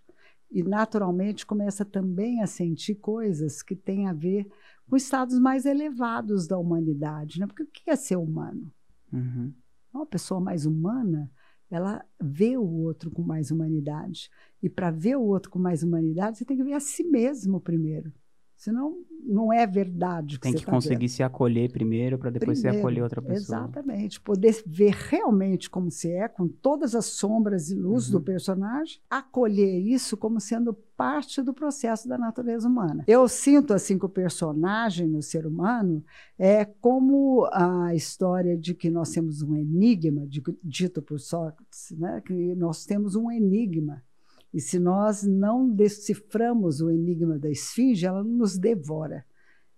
[0.50, 4.52] E naturalmente começa também a sentir coisas que têm a ver
[4.90, 7.40] com estados mais elevados da humanidade.
[7.40, 7.46] Né?
[7.46, 8.74] Porque o que é ser humano?
[9.14, 9.54] Uhum.
[9.94, 11.30] Uma pessoa mais humana
[11.70, 14.30] ela vê o outro com mais humanidade.
[14.62, 17.62] E para ver o outro com mais humanidade, você tem que ver a si mesmo
[17.62, 18.12] primeiro.
[18.60, 20.36] Senão, não é verdade.
[20.36, 21.16] Que Tem que tá conseguir vendo.
[21.16, 23.60] se acolher primeiro para depois primeiro, se acolher outra pessoa.
[23.62, 24.20] Exatamente.
[24.20, 28.20] Poder ver realmente como se é, com todas as sombras e luzes uhum.
[28.20, 33.06] do personagem, acolher isso como sendo parte do processo da natureza humana.
[33.08, 36.04] Eu sinto assim que o personagem no ser humano
[36.38, 40.28] é como a história de que nós temos um enigma,
[40.62, 42.22] dito por Sócrates, né?
[42.26, 44.04] que nós temos um enigma
[44.54, 49.26] e se nós não deciframos o enigma da esfinge, ela nos devora.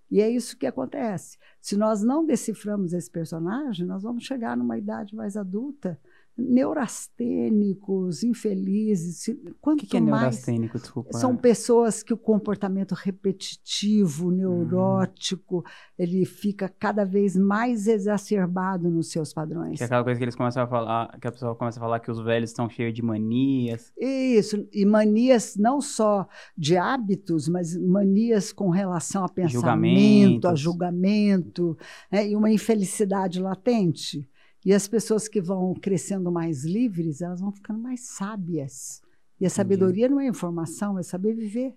[0.10, 1.38] E é isso que acontece.
[1.62, 6.00] Se nós não deciframos esse personagem, nós vamos chegar numa idade mais adulta
[6.38, 9.36] neurastênicos, infelizes.
[9.60, 10.80] Quanto o que, que é neurastênico?
[10.80, 11.18] Desculpa.
[11.18, 15.64] São pessoas que o comportamento repetitivo, neurótico, hum.
[15.98, 19.78] ele fica cada vez mais exacerbado nos seus padrões.
[19.78, 22.00] Que é aquela coisa que eles começam a falar, que a pessoa começa a falar
[22.00, 23.94] que os velhos estão cheios de manias.
[23.98, 31.78] Isso, e manias não só de hábitos, mas manias com relação a pensamento, a julgamento,
[32.12, 32.28] né?
[32.30, 34.28] e uma infelicidade latente.
[34.66, 39.02] E as pessoas que vão crescendo mais livres, elas vão ficando mais sábias.
[39.40, 41.76] E a sabedoria não é informação, é saber viver,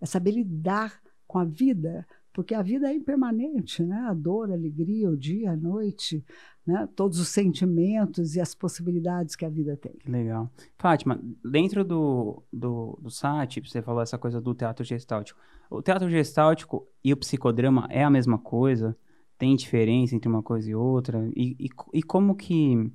[0.00, 4.06] é saber lidar com a vida, porque a vida é impermanente, né?
[4.08, 6.24] A dor, a alegria, o dia, a noite,
[6.66, 6.88] né?
[6.96, 9.96] Todos os sentimentos e as possibilidades que a vida tem.
[10.06, 10.50] Legal.
[10.76, 15.40] Fátima, dentro do, do, do SAT, você falou essa coisa do teatro gestáltico.
[15.70, 18.96] O teatro gestáltico e o psicodrama é a mesma coisa?
[19.38, 21.28] Tem diferença entre uma coisa e outra?
[21.36, 22.90] E, e, e, como que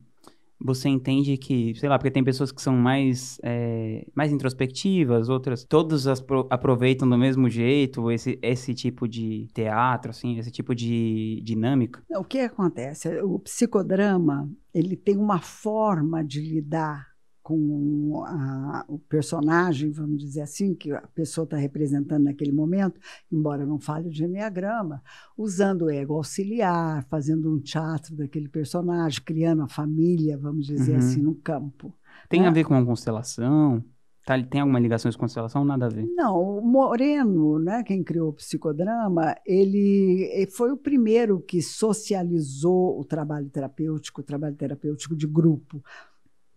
[0.59, 5.63] você entende que, sei lá, porque tem pessoas que são mais, é, mais introspectivas, outras,
[5.63, 11.41] todos apro aproveitam do mesmo jeito esse, esse tipo de teatro, assim, esse tipo de
[11.43, 12.03] dinâmica?
[12.11, 13.09] O que acontece?
[13.21, 17.10] O psicodrama, ele tem uma forma de lidar
[17.51, 22.99] com a, o personagem, vamos dizer assim, que a pessoa está representando naquele momento,
[23.31, 25.01] embora não fale de enneagrama,
[25.37, 30.97] usando o ego auxiliar, fazendo um teatro daquele personagem, criando a família, vamos dizer uhum.
[30.97, 31.93] assim, no campo.
[32.29, 32.47] Tem né?
[32.47, 33.83] a ver com a constelação?
[34.25, 35.65] Tá, tem alguma ligação com constelação?
[35.65, 36.05] Nada a ver.
[36.15, 43.03] Não, o Moreno, né, quem criou o psicodrama, ele foi o primeiro que socializou o
[43.03, 45.83] trabalho terapêutico, o trabalho terapêutico de grupo.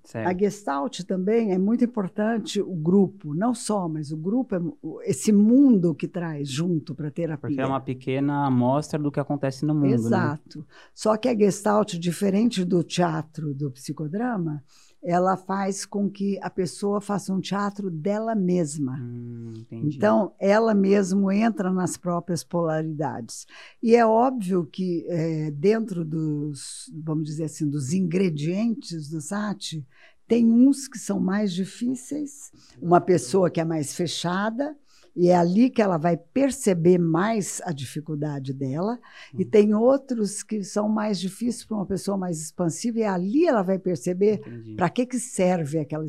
[0.04, 0.28] Certo.
[0.28, 5.32] A Gestalt também é muito importante o grupo, não só, mas o grupo é esse
[5.32, 7.48] mundo que traz junto para a terapia.
[7.48, 9.88] Porque é uma pequena amostra do que acontece no mundo.
[9.88, 9.94] Né?
[9.94, 10.58] Exato.
[10.58, 10.64] Né?
[10.94, 14.62] Só que a Gestalt, diferente do teatro do psicodrama,
[15.04, 18.98] ela faz com que a pessoa faça um teatro dela mesma.
[18.98, 19.52] Hum.
[19.70, 23.46] Então, ela mesmo entra nas próprias polaridades.
[23.82, 29.86] E é óbvio que, é, dentro dos, vamos dizer assim, dos ingredientes do Sati,
[30.26, 34.74] tem uns que são mais difíceis, uma pessoa que é mais fechada,
[35.16, 38.98] e é ali que ela vai perceber mais a dificuldade dela.
[39.32, 39.40] Uhum.
[39.40, 43.62] E tem outros que são mais difíceis para uma pessoa mais expansiva, e ali ela
[43.62, 44.40] vai perceber
[44.76, 46.04] para que, que serve aquela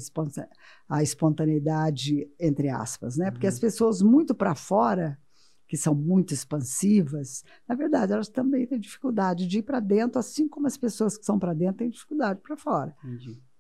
[0.90, 3.16] a espontaneidade, entre aspas.
[3.16, 3.30] Né?
[3.30, 3.62] Porque as uhum.
[3.62, 5.20] pessoas muito para fora,
[5.68, 10.48] que são muito expansivas, na verdade, elas também têm dificuldade de ir para dentro, assim
[10.48, 12.96] como as pessoas que são para dentro têm dificuldade para fora.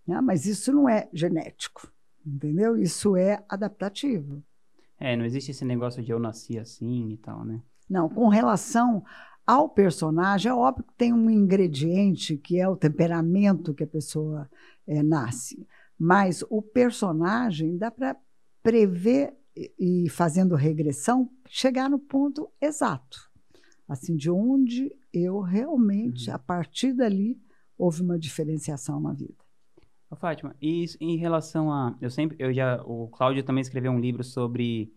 [0.08, 0.21] Né?
[0.21, 1.91] Mas isso não é genético,
[2.25, 2.77] entendeu?
[2.77, 4.43] Isso é adaptativo.
[4.99, 7.62] É, não existe esse negócio de eu nasci assim e tal, né?
[7.89, 9.03] Não, com relação
[9.45, 14.49] ao personagem, é óbvio que tem um ingrediente que é o temperamento que a pessoa
[14.88, 15.67] é, nasce.
[15.97, 18.15] Mas o personagem dá para
[18.63, 19.34] prever
[19.79, 23.29] e fazendo regressão chegar no ponto exato.
[23.88, 26.36] Assim, de onde eu realmente, uhum.
[26.36, 27.39] a partir dali,
[27.77, 29.44] houve uma diferenciação na vida.
[30.13, 31.96] Fátima, e em relação a.
[32.02, 32.36] Eu sempre.
[32.39, 34.94] Eu já, o Cláudio também escreveu um livro sobre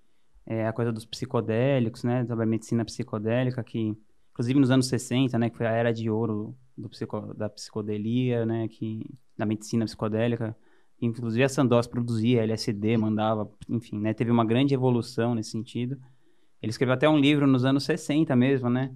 [0.46, 2.24] é, a coisa dos psicodélicos, né?
[2.26, 3.96] Sobre a medicina psicodélica, que,
[4.32, 5.50] inclusive nos anos 60, né?
[5.50, 8.68] Que foi a era de ouro do psico, da psicodelia, né?
[8.68, 9.04] Que,
[9.36, 10.56] da medicina psicodélica.
[11.00, 14.12] Inclusive a Sandoz produzia LSD, mandava, enfim, né?
[14.12, 15.98] Teve uma grande evolução nesse sentido.
[16.60, 18.94] Ele escreveu até um livro nos anos 60 mesmo, né?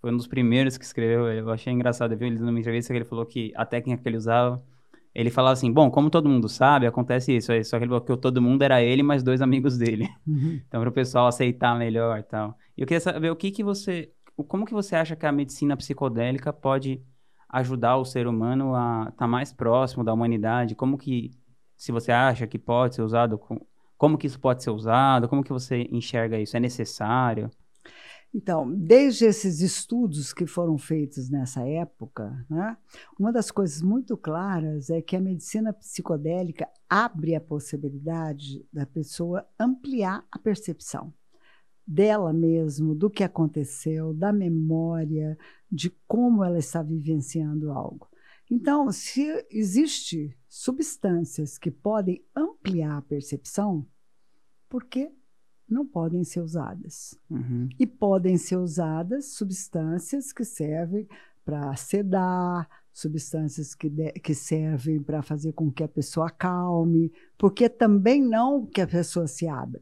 [0.00, 1.26] Foi um dos primeiros que escreveu.
[1.26, 4.08] Eu achei engraçado, eu vi ele numa entrevista que ele falou que a técnica que
[4.08, 4.62] ele usava
[5.14, 7.52] ele falava assim, bom, como todo mundo sabe, acontece isso.
[7.64, 10.08] Só que ele falou que todo mundo era ele, mais dois amigos dele.
[10.26, 10.60] Uhum.
[10.68, 12.56] Então, para o pessoal aceitar melhor e tal.
[12.76, 14.12] E eu queria saber o que que você...
[14.46, 17.02] Como que você acha que a medicina psicodélica pode
[17.48, 20.76] ajudar o ser humano a estar tá mais próximo da humanidade?
[20.76, 21.32] Como que,
[21.76, 23.40] se você acha que pode ser usado,
[23.98, 25.28] como que isso pode ser usado?
[25.28, 26.56] Como que você enxerga isso?
[26.56, 27.50] É necessário?
[28.32, 32.76] Então, desde esses estudos que foram feitos nessa época, né,
[33.18, 39.44] uma das coisas muito claras é que a medicina psicodélica abre a possibilidade da pessoa
[39.58, 41.12] ampliar a percepção
[41.84, 45.36] dela mesmo, do que aconteceu, da memória,
[45.70, 48.08] de como ela está vivenciando algo.
[48.48, 53.84] Então, se existe substâncias que podem ampliar a percepção,
[54.68, 55.12] por que
[55.70, 57.18] não podem ser usadas.
[57.30, 57.68] Uhum.
[57.78, 61.06] E podem ser usadas substâncias que servem
[61.44, 67.68] para sedar, substâncias que, de, que servem para fazer com que a pessoa acalme, porque
[67.68, 69.80] também não que a pessoa se abra.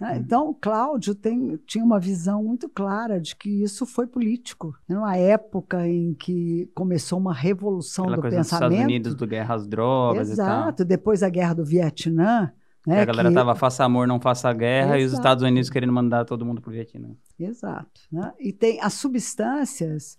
[0.00, 0.12] Né?
[0.12, 0.16] Uhum.
[0.18, 4.74] Então, Cláudio tem, tinha uma visão muito clara de que isso foi político.
[4.88, 8.40] Numa época em que começou uma revolução Aquela do pensamento.
[8.42, 12.52] Dos Estados Unidos, do guerra às drogas Exato, depois da guerra do Vietnã,
[12.88, 13.34] né, a galera que...
[13.34, 15.00] tava faça amor, não faça guerra, Exato.
[15.00, 17.10] e os Estados Unidos querendo mandar todo mundo pro Vietnã.
[17.38, 18.00] Exato.
[18.10, 18.32] Né?
[18.38, 20.16] E tem as substâncias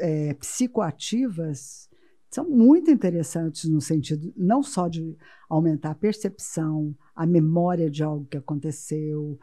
[0.00, 1.88] é, psicoativas
[2.30, 5.16] são muito interessantes no sentido não só de
[5.48, 9.38] aumentar a percepção, a memória de algo que aconteceu,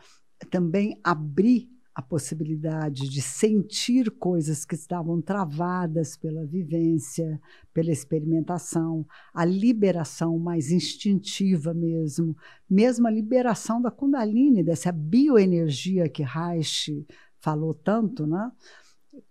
[0.49, 7.39] também abrir a possibilidade de sentir coisas que estavam travadas pela vivência,
[7.73, 12.35] pela experimentação, a liberação mais instintiva mesmo,
[12.69, 17.05] mesmo a liberação da Kundalini, dessa bioenergia que Reich
[17.41, 18.51] falou tanto, né?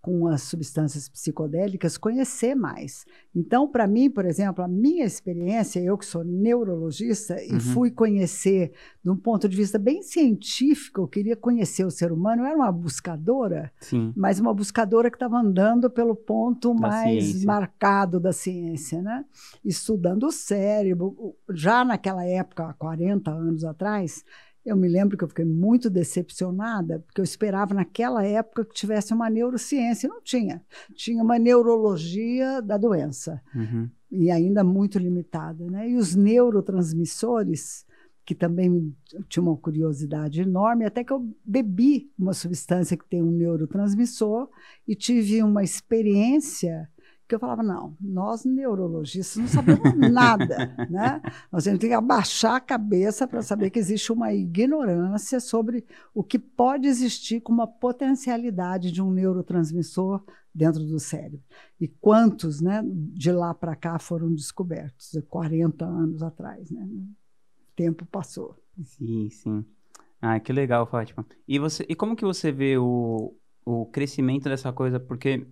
[0.01, 3.05] Com as substâncias psicodélicas, conhecer mais.
[3.35, 7.57] Então, para mim, por exemplo, a minha experiência, eu que sou neurologista uhum.
[7.57, 12.11] e fui conhecer de um ponto de vista bem científico, eu queria conhecer o ser
[12.11, 14.13] humano, eu era uma buscadora, Sim.
[14.15, 17.47] mas uma buscadora que estava andando pelo ponto da mais ciência.
[17.47, 19.25] marcado da ciência, né?
[19.63, 21.35] estudando o cérebro.
[21.51, 24.23] Já naquela época, há 40 anos atrás,
[24.65, 29.13] eu me lembro que eu fiquei muito decepcionada, porque eu esperava naquela época que tivesse
[29.13, 30.07] uma neurociência.
[30.07, 30.61] Não tinha.
[30.93, 33.89] Tinha uma neurologia da doença, uhum.
[34.11, 35.65] e ainda muito limitada.
[35.65, 35.89] Né?
[35.89, 37.85] E os neurotransmissores,
[38.23, 38.95] que também
[39.27, 44.47] tinha uma curiosidade enorme, até que eu bebi uma substância que tem um neurotransmissor
[44.87, 46.87] e tive uma experiência
[47.31, 51.21] porque eu falava, não, nós neurologistas não sabemos nada, né?
[51.49, 56.37] Nós temos que abaixar a cabeça para saber que existe uma ignorância sobre o que
[56.37, 60.21] pode existir com uma potencialidade de um neurotransmissor
[60.53, 61.39] dentro do cérebro.
[61.79, 66.83] E quantos, né, de lá para cá foram descobertos, 40 anos atrás, né?
[66.83, 68.57] O tempo passou.
[68.83, 69.65] Sim, sim.
[70.21, 71.25] Ah, que legal, Fátima.
[71.47, 73.33] E você, e como que você vê o,
[73.63, 74.99] o crescimento dessa coisa?
[74.99, 75.47] Porque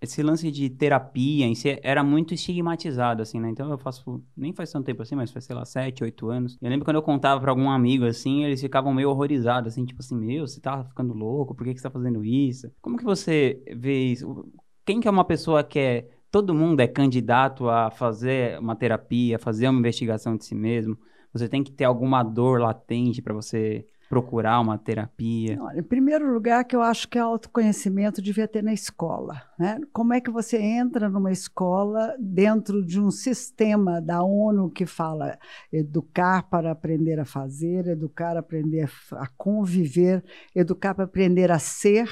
[0.00, 3.50] esse lance de terapia em si era muito estigmatizado, assim, né?
[3.50, 6.56] Então eu faço, nem faz tanto tempo assim, mas faz, sei lá, sete, oito anos.
[6.60, 10.00] Eu lembro quando eu contava pra algum amigo, assim, eles ficavam meio horrorizados, assim, tipo
[10.00, 12.70] assim, meu, você tá ficando louco, por que, que você tá fazendo isso?
[12.80, 14.50] Como que você vê isso?
[14.86, 16.08] Quem que é uma pessoa que é...
[16.30, 20.96] Todo mundo é candidato a fazer uma terapia, fazer uma investigação de si mesmo.
[21.32, 25.56] Você tem que ter alguma dor latente para você procurar uma terapia?
[25.62, 29.40] Olha, em primeiro lugar, que eu acho que autoconhecimento devia ter na escola.
[29.56, 29.80] Né?
[29.92, 35.38] Como é que você entra numa escola dentro de um sistema da ONU que fala
[35.72, 40.24] educar para aprender a fazer, educar para aprender a conviver,
[40.56, 42.10] educar para aprender a ser,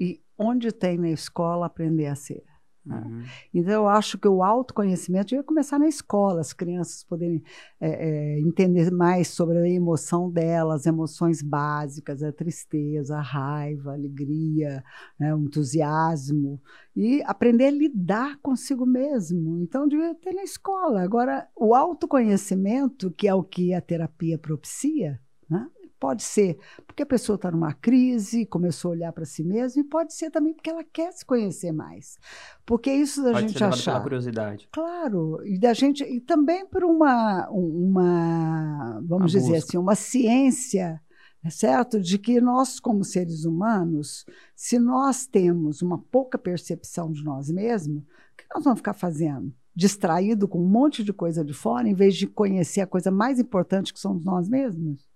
[0.00, 2.47] e onde tem na escola aprender a ser?
[2.84, 3.02] Né?
[3.04, 3.22] Uhum.
[3.52, 7.42] Então, eu acho que o autoconhecimento devia começar na escola, as crianças poderem
[7.80, 13.94] é, é, entender mais sobre a emoção delas, emoções básicas, a tristeza, a raiva, a
[13.94, 14.82] alegria,
[15.18, 16.60] né, o entusiasmo,
[16.96, 19.58] e aprender a lidar consigo mesmo.
[19.62, 21.02] Então, devia ter na escola.
[21.02, 25.68] Agora, o autoconhecimento, que é o que a terapia propicia, né?
[25.98, 29.84] Pode ser porque a pessoa está numa crise, começou a olhar para si mesma, e
[29.84, 32.18] pode ser também porque ela quer se conhecer mais.
[32.64, 33.92] Porque isso da pode gente ser achar.
[33.92, 34.68] Pela curiosidade.
[34.72, 41.00] Claro, e da gente e também por uma uma vamos dizer assim, uma ciência
[41.44, 42.00] é certo?
[42.00, 44.24] De que nós, como seres humanos,
[44.54, 49.52] se nós temos uma pouca percepção de nós mesmos, o que nós vamos ficar fazendo?
[49.74, 53.38] Distraído com um monte de coisa de fora, em vez de conhecer a coisa mais
[53.38, 55.07] importante que somos nós mesmos?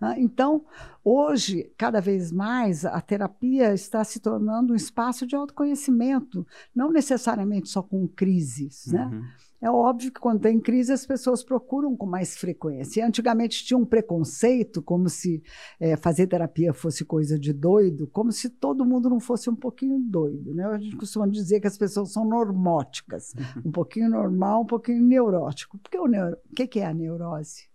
[0.00, 0.16] Né?
[0.18, 0.64] Então,
[1.04, 7.68] hoje, cada vez mais, a terapia está se tornando um espaço de autoconhecimento, não necessariamente
[7.68, 8.86] só com crises.
[8.86, 9.04] Né?
[9.04, 9.22] Uhum.
[9.62, 13.06] É óbvio que quando tem crise as pessoas procuram com mais frequência.
[13.06, 15.42] Antigamente tinha um preconceito, como se
[15.78, 19.98] é, fazer terapia fosse coisa de doido, como se todo mundo não fosse um pouquinho
[19.98, 20.54] doido.
[20.54, 20.64] Né?
[20.64, 23.62] A gente costuma dizer que as pessoas são normóticas, uhum.
[23.66, 25.76] um pouquinho normal, um pouquinho neurótico.
[25.76, 26.38] Porque o, neuro...
[26.50, 27.69] o que é a neurose?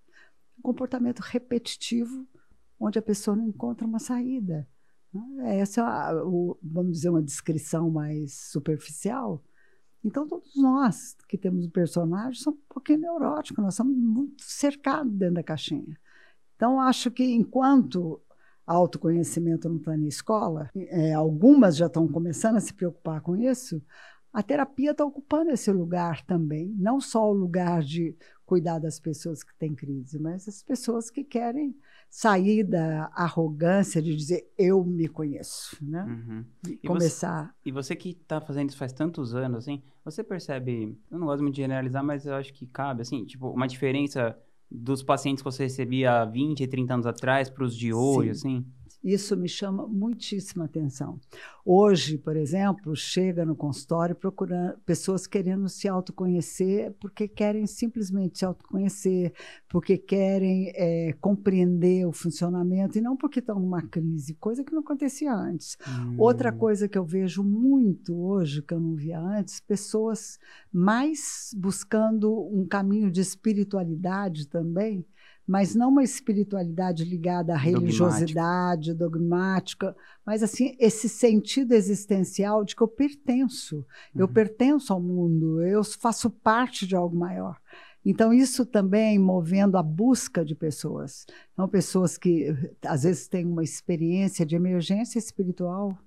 [0.65, 2.27] Comportamento repetitivo
[2.79, 4.67] onde a pessoa não encontra uma saída.
[5.13, 5.59] Né?
[5.59, 9.43] Essa é, o, vamos dizer, uma descrição mais superficial.
[10.03, 15.13] Então, todos nós que temos um personagem somos um pouquinho neuróticos, nós somos muito cercados
[15.13, 15.97] dentro da caixinha.
[16.55, 18.21] Então, acho que enquanto
[18.65, 23.81] autoconhecimento não está na escola, é, algumas já estão começando a se preocupar com isso,
[24.33, 29.43] a terapia está ocupando esse lugar também, não só o lugar de cuidar das pessoas
[29.43, 31.75] que têm crise, mas as pessoas que querem
[32.09, 36.03] sair da arrogância de dizer eu me conheço, né?
[36.03, 36.45] Uhum.
[36.71, 37.45] E, começar.
[37.45, 40.97] Você, e você que está fazendo isso faz tantos anos, assim, você percebe?
[41.09, 44.37] Eu não gosto muito de generalizar, mas eu acho que cabe, assim, tipo, uma diferença
[44.69, 48.57] dos pacientes que você recebia há 20, 30 anos atrás para os de hoje, Sim.
[48.57, 48.65] assim?
[49.05, 51.19] Isso me chama muitíssima atenção.
[51.63, 58.45] Hoje, por exemplo, chega no consultório procurando pessoas querendo se autoconhecer porque querem simplesmente se
[58.45, 59.31] autoconhecer,
[59.69, 64.79] porque querem é, compreender o funcionamento e não porque estão numa crise, coisa que não
[64.79, 65.77] acontecia antes.
[65.87, 66.15] Hum.
[66.17, 70.39] Outra coisa que eu vejo muito hoje, que eu não via antes, pessoas
[70.73, 75.05] mais buscando um caminho de espiritualidade também,
[75.47, 82.81] mas não uma espiritualidade ligada à religiosidade, dogmática, mas assim esse sentido existencial de que
[82.81, 84.21] eu pertenço, uhum.
[84.21, 87.59] eu pertenço ao mundo, eu faço parte de algo maior.
[88.03, 91.25] Então isso também movendo a busca de pessoas,
[91.57, 95.97] não pessoas que às vezes têm uma experiência de emergência espiritual,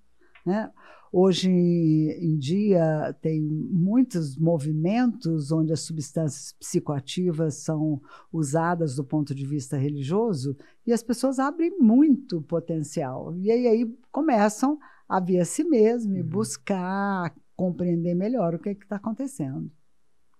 [0.49, 0.71] né?
[1.11, 9.47] Hoje em dia, tem muitos movimentos onde as substâncias psicoativas são usadas do ponto de
[9.47, 13.35] vista religioso e as pessoas abrem muito potencial.
[13.39, 14.79] E aí, aí começam
[15.09, 16.29] a ver a si mesmo e uhum.
[16.29, 19.71] buscar compreender melhor o que é está acontecendo.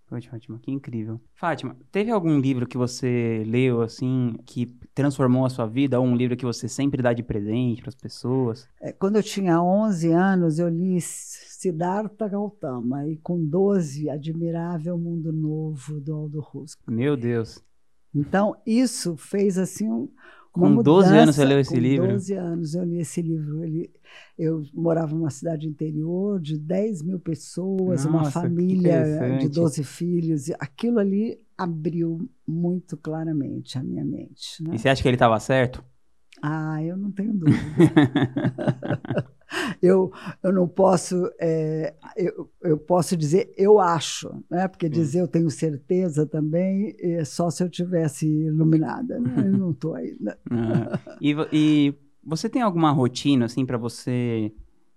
[0.09, 1.21] Poxa, Fátima, que incrível.
[1.35, 6.01] Fátima, teve algum livro que você leu, assim, que transformou a sua vida?
[6.01, 8.67] Ou um livro que você sempre dá de presente para as pessoas?
[8.81, 13.07] É, quando eu tinha 11 anos, eu li Siddhartha Gautama.
[13.07, 16.81] E com 12, Admirável Mundo Novo, do Aldo Rusco.
[16.91, 17.63] Meu Deus.
[18.15, 20.09] Então, isso fez, assim, um,
[20.53, 22.07] com mudança, 12 anos você leu esse com livro?
[22.07, 23.65] Com 12 anos eu li esse livro.
[23.65, 23.91] Ele,
[24.39, 30.49] eu morava numa cidade interior de 10 mil pessoas, Nossa, uma família de 12 filhos.
[30.49, 34.63] E aquilo ali abriu muito claramente a minha mente.
[34.63, 34.75] Né?
[34.75, 35.85] E você acha que ele estava certo?
[36.43, 37.59] Ah, eu não tenho dúvida.
[39.83, 44.69] eu, eu não posso, é, eu, eu posso dizer eu acho, né?
[44.69, 49.19] porque dizer eu tenho certeza também é só se eu tivesse iluminada.
[49.21, 49.35] Né?
[49.47, 50.39] Eu não estou ainda.
[51.21, 54.53] e, e você tem alguma rotina assim para você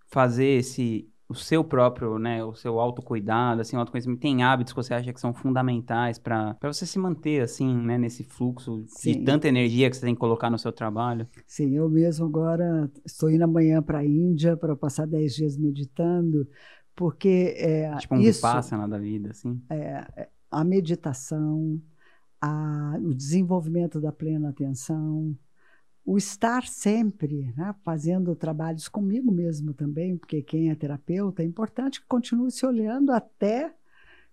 [0.08, 4.78] fazer esse o seu próprio, né, o seu autocuidado, assim, o autoconhecimento, tem hábitos que
[4.78, 9.14] você acha que são fundamentais para você se manter, assim, né, nesse fluxo Sim.
[9.14, 11.26] de tanta energia que você tem que colocar no seu trabalho?
[11.48, 16.46] Sim, eu mesmo agora estou indo amanhã para a Índia para passar 10 dias meditando,
[16.94, 19.62] porque é, tipo um isso, passa na da vida, assim?
[19.70, 21.82] É, é, a meditação,
[22.42, 25.34] a, o desenvolvimento da plena atenção,
[26.06, 32.02] o estar sempre né, fazendo trabalhos comigo mesmo também, porque quem é terapeuta é importante
[32.02, 33.74] que continue se olhando até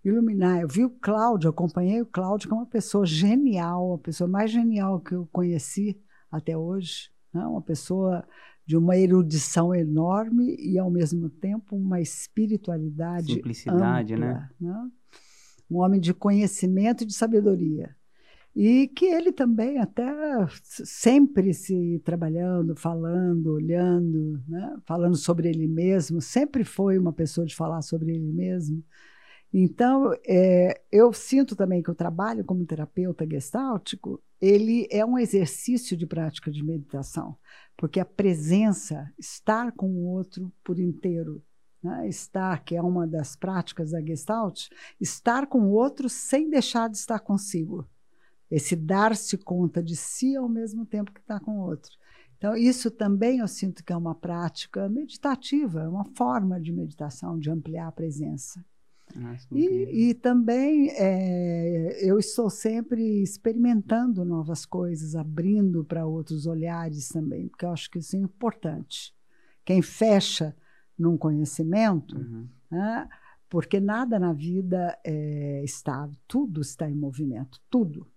[0.03, 0.61] iluminar.
[0.61, 4.51] Eu vi o Cláudio, acompanhei o Cláudio, que é uma pessoa genial, a pessoa mais
[4.51, 5.99] genial que eu conheci
[6.31, 8.25] até hoje, né, uma pessoa
[8.65, 14.49] de uma erudição enorme e, ao mesmo tempo, uma espiritualidade Simplicidade, ampla, né?
[14.59, 14.89] né?
[15.69, 17.95] Um homem de conhecimento e de sabedoria
[18.55, 20.05] e que ele também até
[20.61, 24.75] sempre se trabalhando, falando, olhando, né?
[24.85, 28.83] falando sobre ele mesmo, sempre foi uma pessoa de falar sobre ele mesmo.
[29.53, 35.97] Então, é, eu sinto também que o trabalho como terapeuta gestáltico, ele é um exercício
[35.97, 37.35] de prática de meditação,
[37.75, 41.43] porque a presença, estar com o outro por inteiro,
[41.83, 42.07] né?
[42.07, 44.67] estar, que é uma das práticas da Gestalt,
[44.99, 47.87] estar com o outro sem deixar de estar consigo
[48.49, 51.91] esse dar-se conta de si ao mesmo tempo que está com o outro.
[52.37, 57.37] Então, isso também eu sinto que é uma prática meditativa, é uma forma de meditação,
[57.37, 58.63] de ampliar a presença.
[59.15, 67.09] Nossa, e, e, também é, eu estou sempre experimentando novas coisas, abrindo para outros olhares
[67.09, 69.13] também, porque eu acho que isso é importante.
[69.65, 70.55] Quem fecha
[70.97, 72.47] num conhecimento, uhum.
[72.69, 73.09] né,
[73.49, 78.07] porque nada na vida é estável, tudo está em movimento, tudo.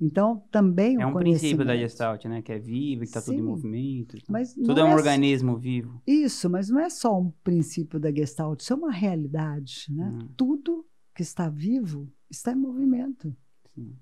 [0.00, 2.40] Então, também é um princípio da Gestalt, né?
[2.40, 4.16] Que é vivo, que está tudo em movimento.
[4.28, 6.00] Mas tudo é um é organismo vivo.
[6.06, 10.08] Isso, mas não é só um princípio da Gestalt, isso é uma realidade, né?
[10.08, 10.28] Hum.
[10.36, 13.34] Tudo que está vivo está em movimento.
[13.74, 13.96] Sim.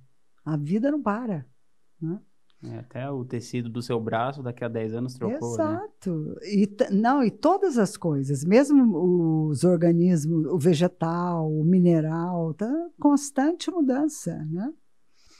[0.44, 1.47] A vida não para,
[2.01, 2.20] né?
[2.62, 5.64] É, até o tecido do seu braço daqui a 10 anos trocou, né?
[5.64, 6.11] Exato.
[6.11, 6.34] Né?
[6.44, 13.70] E, não, e todas as coisas, mesmo os organismos, o vegetal, o mineral, tá constante
[13.70, 14.72] mudança, né?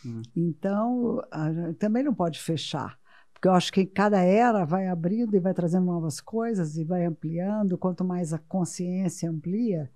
[0.07, 0.23] Hum.
[0.35, 2.99] Então, a, também não pode fechar.
[3.33, 7.05] Porque eu acho que cada era vai abrindo e vai trazendo novas coisas e vai
[7.05, 7.77] ampliando.
[7.77, 9.91] Quanto mais a consciência amplia.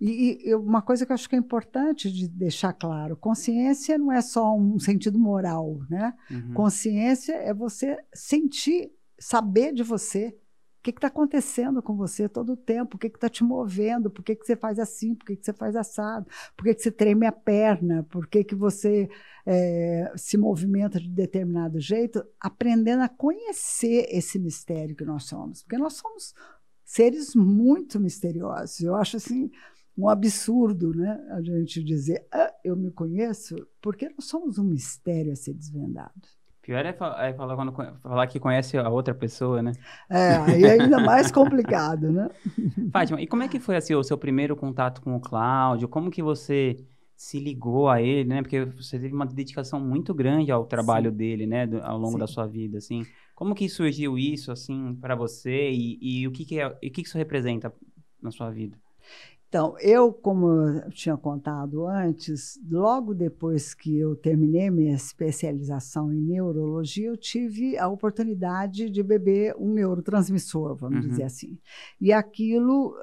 [0.00, 4.12] E, e uma coisa que eu acho que é importante de deixar claro: consciência não
[4.12, 6.14] é só um sentido moral, né?
[6.30, 6.54] Uhum.
[6.54, 10.36] Consciência é você sentir, saber de você
[10.78, 12.96] o que está acontecendo com você todo o tempo?
[12.96, 14.10] O que está te movendo?
[14.10, 15.14] Por que, que você faz assim?
[15.14, 16.26] Por que, que você faz assado?
[16.56, 18.04] Por que, que você treme a perna?
[18.04, 19.08] Por que, que você
[19.44, 22.24] é, se movimenta de determinado jeito?
[22.40, 25.62] Aprendendo a conhecer esse mistério que nós somos.
[25.62, 26.32] Porque nós somos
[26.84, 28.80] seres muito misteriosos.
[28.80, 29.50] Eu acho assim
[29.96, 35.32] um absurdo né, a gente dizer, ah, eu me conheço, porque nós somos um mistério
[35.32, 36.37] a ser desvendado.
[36.68, 39.72] Pior é, é falar, quando, falar que conhece a outra pessoa, né?
[40.10, 42.28] É, aí é ainda mais complicado, né?
[42.92, 45.88] Fátima, e como é que foi assim, o seu primeiro contato com o Cláudio?
[45.88, 46.76] Como que você
[47.16, 48.42] se ligou a ele, né?
[48.42, 51.16] Porque você teve uma dedicação muito grande ao trabalho Sim.
[51.16, 51.66] dele, né?
[51.66, 52.18] Do, ao longo Sim.
[52.18, 53.02] da sua vida, assim.
[53.34, 55.70] Como que surgiu isso, assim, para você?
[55.70, 57.72] E, e, o que que, é, o que que isso representa
[58.20, 58.76] na sua vida?
[59.48, 66.20] Então, eu, como eu tinha contado antes, logo depois que eu terminei minha especialização em
[66.20, 71.10] neurologia, eu tive a oportunidade de beber um neurotransmissor, vamos uhum.
[71.10, 71.58] dizer assim.
[71.98, 72.94] E aquilo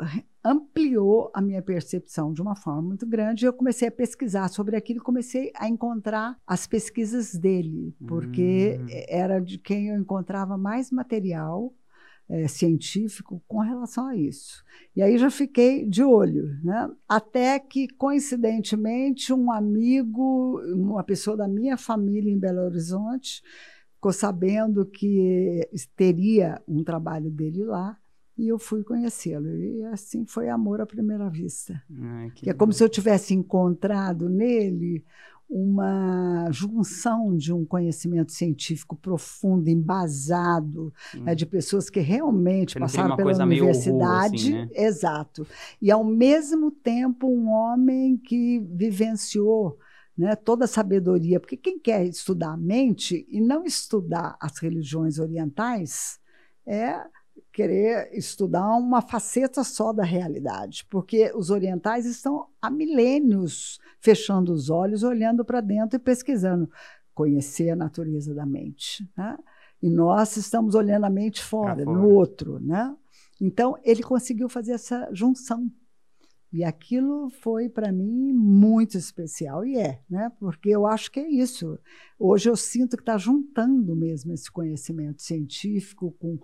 [0.44, 3.48] ampliou a minha percepção de uma forma muito grande.
[3.48, 8.88] Eu comecei a pesquisar sobre aquilo e comecei a encontrar as pesquisas dele, porque uhum.
[9.08, 11.74] era de quem eu encontrava mais material
[12.30, 14.64] é, científico com relação a isso.
[14.96, 16.90] E aí já fiquei de olho, né?
[17.08, 23.44] até que, coincidentemente, um amigo, uma pessoa da minha família em Belo Horizonte,
[23.94, 27.98] ficou sabendo que teria um trabalho dele lá,
[28.38, 29.48] e eu fui conhecê-lo.
[29.48, 31.82] E assim foi amor à primeira vista.
[31.90, 35.06] Ai, é como se eu tivesse encontrado nele
[35.50, 43.44] uma junção de um conhecimento científico profundo, embasado, né, de pessoas que realmente passaram pela
[43.44, 44.36] universidade.
[44.36, 44.70] Assim, né?
[44.74, 45.48] Exato.
[45.82, 49.78] E, ao mesmo tempo, um homem que vivenciou
[50.18, 51.40] né, toda a sabedoria.
[51.40, 56.20] Porque quem quer estudar a mente e não estudar as religiões orientais
[56.66, 57.02] é
[57.52, 64.70] querer estudar uma faceta só da realidade, porque os orientais estão há milênios fechando os
[64.70, 66.70] olhos, olhando para dentro e pesquisando,
[67.14, 69.10] conhecer a natureza da mente.
[69.18, 69.38] Né?
[69.82, 72.60] E nós estamos olhando a mente fora, no outro.
[72.60, 72.96] Né?
[73.40, 75.72] Então, ele conseguiu fazer essa junção.
[76.52, 79.66] E aquilo foi, para mim, muito especial.
[79.66, 80.32] E é, né?
[80.40, 81.78] porque eu acho que é isso.
[82.20, 86.40] Hoje eu sinto que está juntando mesmo esse conhecimento científico com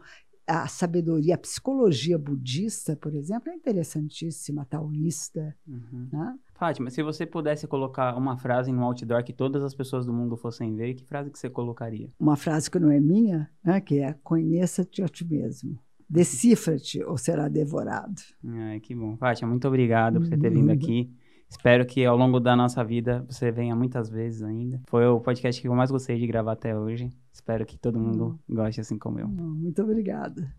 [0.52, 5.56] a sabedoria, a psicologia budista, por exemplo, é interessantíssima, taoísta.
[5.68, 6.10] Uhum.
[6.12, 6.38] Né?
[6.54, 10.36] Fátima, se você pudesse colocar uma frase no outdoor que todas as pessoas do mundo
[10.36, 12.10] fossem ver, que frase que você colocaria?
[12.20, 15.80] Uma frase que não é minha, né, que é conheça-te a ti mesmo.
[16.10, 18.22] Decifra-te ou será devorado.
[18.46, 19.16] Ai, que bom.
[19.16, 21.10] Fátima, muito obrigado por você ter vindo aqui.
[21.52, 24.82] Espero que ao longo da nossa vida você venha muitas vezes ainda.
[24.88, 27.12] Foi o podcast que eu mais gostei de gravar até hoje.
[27.32, 28.56] Espero que todo mundo hum.
[28.56, 29.28] goste assim como eu.
[29.28, 30.50] Muito obrigada.